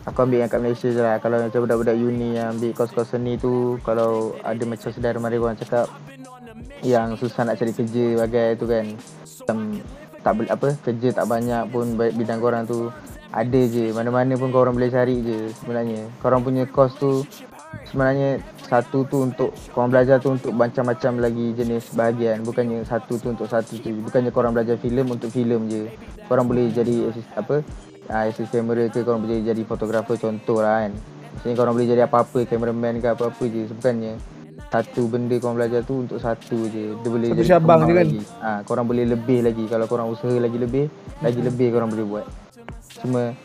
[0.06, 3.42] Aku ambil yang kat Malaysia je lah Kalau macam budak-budak uni yang ambil kos-kos seni
[3.42, 5.90] tu Kalau ada macam saudara mari orang cakap
[6.86, 8.86] Yang susah nak cari kerja bagai tu kan
[9.26, 9.58] Macam
[10.26, 12.90] tak boleh apa kerja tak banyak pun baik bidang korang tu
[13.32, 16.06] ada je mana-mana pun korang boleh cari je sebenarnya.
[16.22, 17.26] Korang punya kos tu
[17.92, 22.42] sebenarnya satu tu untuk korang belajar tu untuk macam-macam lagi jenis bahagian.
[22.42, 25.84] Bukannya satu tu untuk satu tu bukannya korang belajar filem untuk filem je.
[26.26, 27.62] Korang boleh jadi assist, apa
[28.10, 30.94] uh, assist kamera ke korang boleh jadi fotografer contoh lah kan.
[31.36, 34.14] Maksudnya korang boleh jadi apa-apa cameraman ke apa-apa je bukannya
[34.72, 36.96] satu benda korang belajar tu untuk satu je.
[37.04, 38.08] Dia boleh Satu jadi cabang je kan?
[38.08, 38.20] lagi.
[38.42, 39.64] ha, korang boleh lebih lagi.
[39.68, 40.88] Kalau korang usaha lagi lebih
[41.20, 42.45] lagi lebih korang boleh buat
[43.04, 43.36] cuma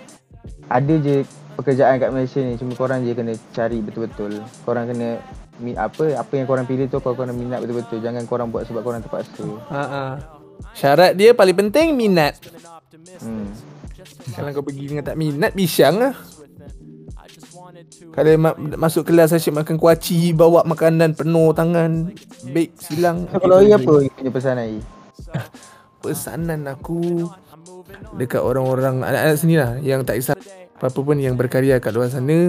[0.71, 1.27] ada je
[1.59, 5.21] pekerjaan kat Malaysia ni cuma korang je kena cari betul-betul korang kena
[5.77, 9.05] apa apa yang korang pilih tu korang kena minat betul-betul jangan korang buat sebab korang
[9.05, 10.15] terpaksa Ha ah.
[10.77, 12.37] Syarat dia paling penting minat.
[13.21, 13.49] hmm.
[14.37, 16.15] Kalau kau pergi dengan tak minat bisang lah.
[18.11, 22.11] Kalau ma- masuk kelas asyik makan kuaci, bawa makanan penuh tangan,
[22.51, 23.25] beg silang.
[23.31, 24.79] so, kalau Ai apa punya pesan Ai
[26.03, 27.29] Pesanan aku
[28.17, 30.35] dekat orang-orang anak-anak sini lah yang tak kisah
[30.81, 32.49] apa-apa pun yang berkarya kat luar sana.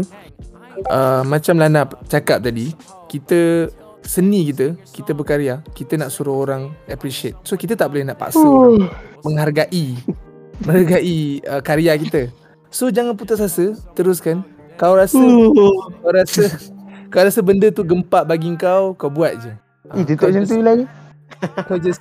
[0.87, 2.71] Uh, macam Lana cakap tadi,
[3.11, 3.69] kita
[4.01, 7.35] seni kita, kita berkarya, kita nak suruh orang appreciate.
[7.43, 8.87] So kita tak boleh nak paksa orang
[9.21, 9.99] menghargai
[10.63, 12.31] menghargai uh, karya kita.
[12.71, 14.47] So jangan putus asa, teruskan.
[14.79, 15.19] Kau rasa
[16.01, 16.43] kau rasa
[17.11, 19.53] kau rasa benda tu gempak bagi kau, kau buat je.
[19.91, 20.85] Ih tutup macam tu lagi
[21.67, 21.99] Kau just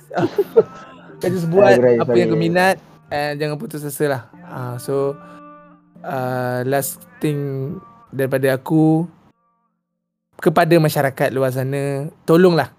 [1.19, 2.79] Kau just buat apa yang kau minat
[3.11, 4.23] and jangan putus asa lah.
[4.47, 4.95] Uh, so
[6.01, 7.77] uh, last thing
[8.09, 9.05] daripada aku
[10.41, 12.73] kepada masyarakat luar sana, tolonglah.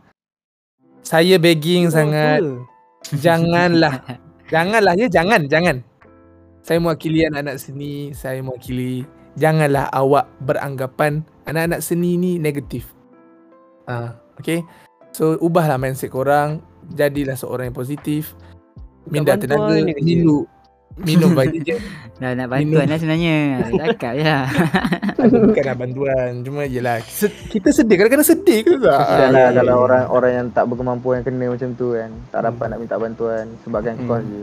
[1.07, 2.43] Saya begging sangat
[3.15, 4.03] janganlah.
[4.53, 5.77] janganlah ya, jangan, jangan.
[6.63, 9.07] Saya mewakili anak-anak seni, saya mewakili
[9.39, 12.91] janganlah awak beranggapan anak-anak seni ni negatif.
[13.87, 14.09] Ah, uh,
[14.39, 14.63] okay.
[15.13, 16.63] So ubahlah mindset korang,
[16.95, 18.33] jadilah seorang yang positif.
[19.05, 20.45] Minda tenaga, minum
[20.95, 21.77] minum bagi je.
[22.17, 23.37] Dah nak bantuan lah sebenarnya.
[23.73, 24.45] Cakap je lah.
[25.19, 28.99] Bukanlah bantuan, cuma yelah se- kita sedih, kadang-kadang sedih ke tak?
[29.01, 32.11] Kesian Ah, lah kalau orang orang yang tak berkemampuan kena macam tu kan.
[32.29, 34.07] Tak dapat nak minta bantuan sebabkan Hmm.
[34.07, 34.43] kos je.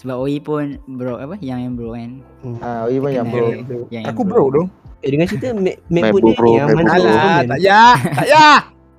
[0.00, 2.10] Sebab Oi pun bro apa yang yang bro kan.
[2.58, 3.52] Ah, oh, even yang bro.
[3.60, 3.80] bro.
[3.90, 4.68] Yang Aku bro dong.
[5.00, 6.88] Eh dengan cerita Mac, MacBook ni yang mana.
[6.90, 8.48] Alah, tak ya, tak ya.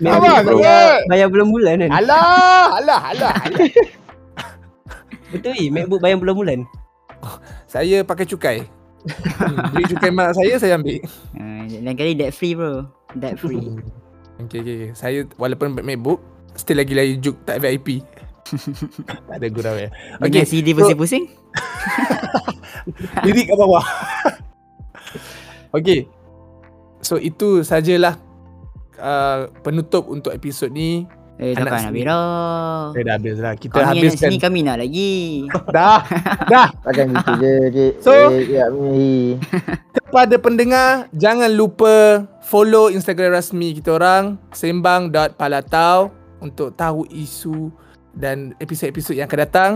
[0.02, 0.66] Abang, Pro tak ya.
[0.66, 3.70] bayar, bayar bulan-bulan kan Alah, alah, alah, alah.
[5.32, 6.68] Betul eh MacBook bayar bulan-bulan
[7.74, 8.58] Saya pakai cukai.
[9.02, 11.02] Hmm, Duit cukai mak saya, saya ambil.
[11.34, 12.86] Uh, lain kali debt free bro.
[13.16, 13.58] Debt free.
[14.42, 14.92] Okay, okay, okay.
[14.94, 16.18] Saya walaupun MacBook,
[16.58, 18.02] still lagi lagi juk tak VIP.
[19.30, 19.94] tak ada gurau ya.
[20.18, 21.30] Okay, Okay, CD so- pusing-pusing.
[23.22, 23.86] lirik kat bawah.
[25.70, 26.10] okay.
[27.02, 28.18] So itu sajalah
[28.98, 31.06] uh, penutup untuk episod ni.
[31.36, 31.88] Eh, Anak takkan seni.
[31.88, 32.94] habis dah.
[32.94, 33.54] Eh dah habis lah.
[33.56, 34.30] Kita Kami habiskan.
[34.30, 35.12] sini kami nak lagi.
[35.76, 36.00] Dah.
[36.46, 36.68] Dah.
[36.84, 37.56] Takkan gitu je.
[37.70, 37.94] Cik.
[38.06, 38.66] So- eh, ya.
[40.06, 47.72] Kepada pendengar, jangan lupa follow Instagram rasmi kita orang sembang.palatau untuk tahu isu
[48.12, 49.72] dan episod-episod yang akan datang.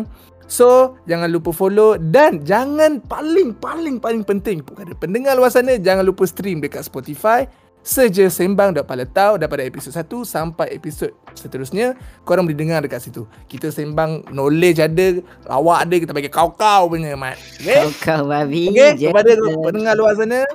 [0.46, 6.06] So, jangan lupa follow dan jangan paling paling paling penting kepada pendengar luar sana jangan
[6.06, 7.50] lupa stream dekat Spotify
[7.86, 11.94] Seja sembang.palatau daripada episod 1 sampai episod seterusnya
[12.26, 13.30] korang boleh dengar dekat situ.
[13.46, 17.38] Kita sembang knowledge ada, awak ada kita bagi kau-kau punya mat.
[17.62, 17.86] Okay?
[17.86, 18.74] Kau kau babi.
[18.74, 19.14] Okay, je.
[19.14, 20.50] kepada pendengar luar sana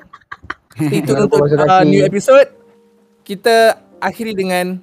[0.99, 2.51] Itu untuk uh, new episode
[3.23, 4.83] Kita akhiri dengan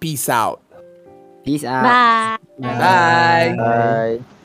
[0.00, 0.64] Peace out
[1.44, 1.84] Peace out.
[1.84, 2.36] Bye.
[2.60, 4.37] Bye Bye.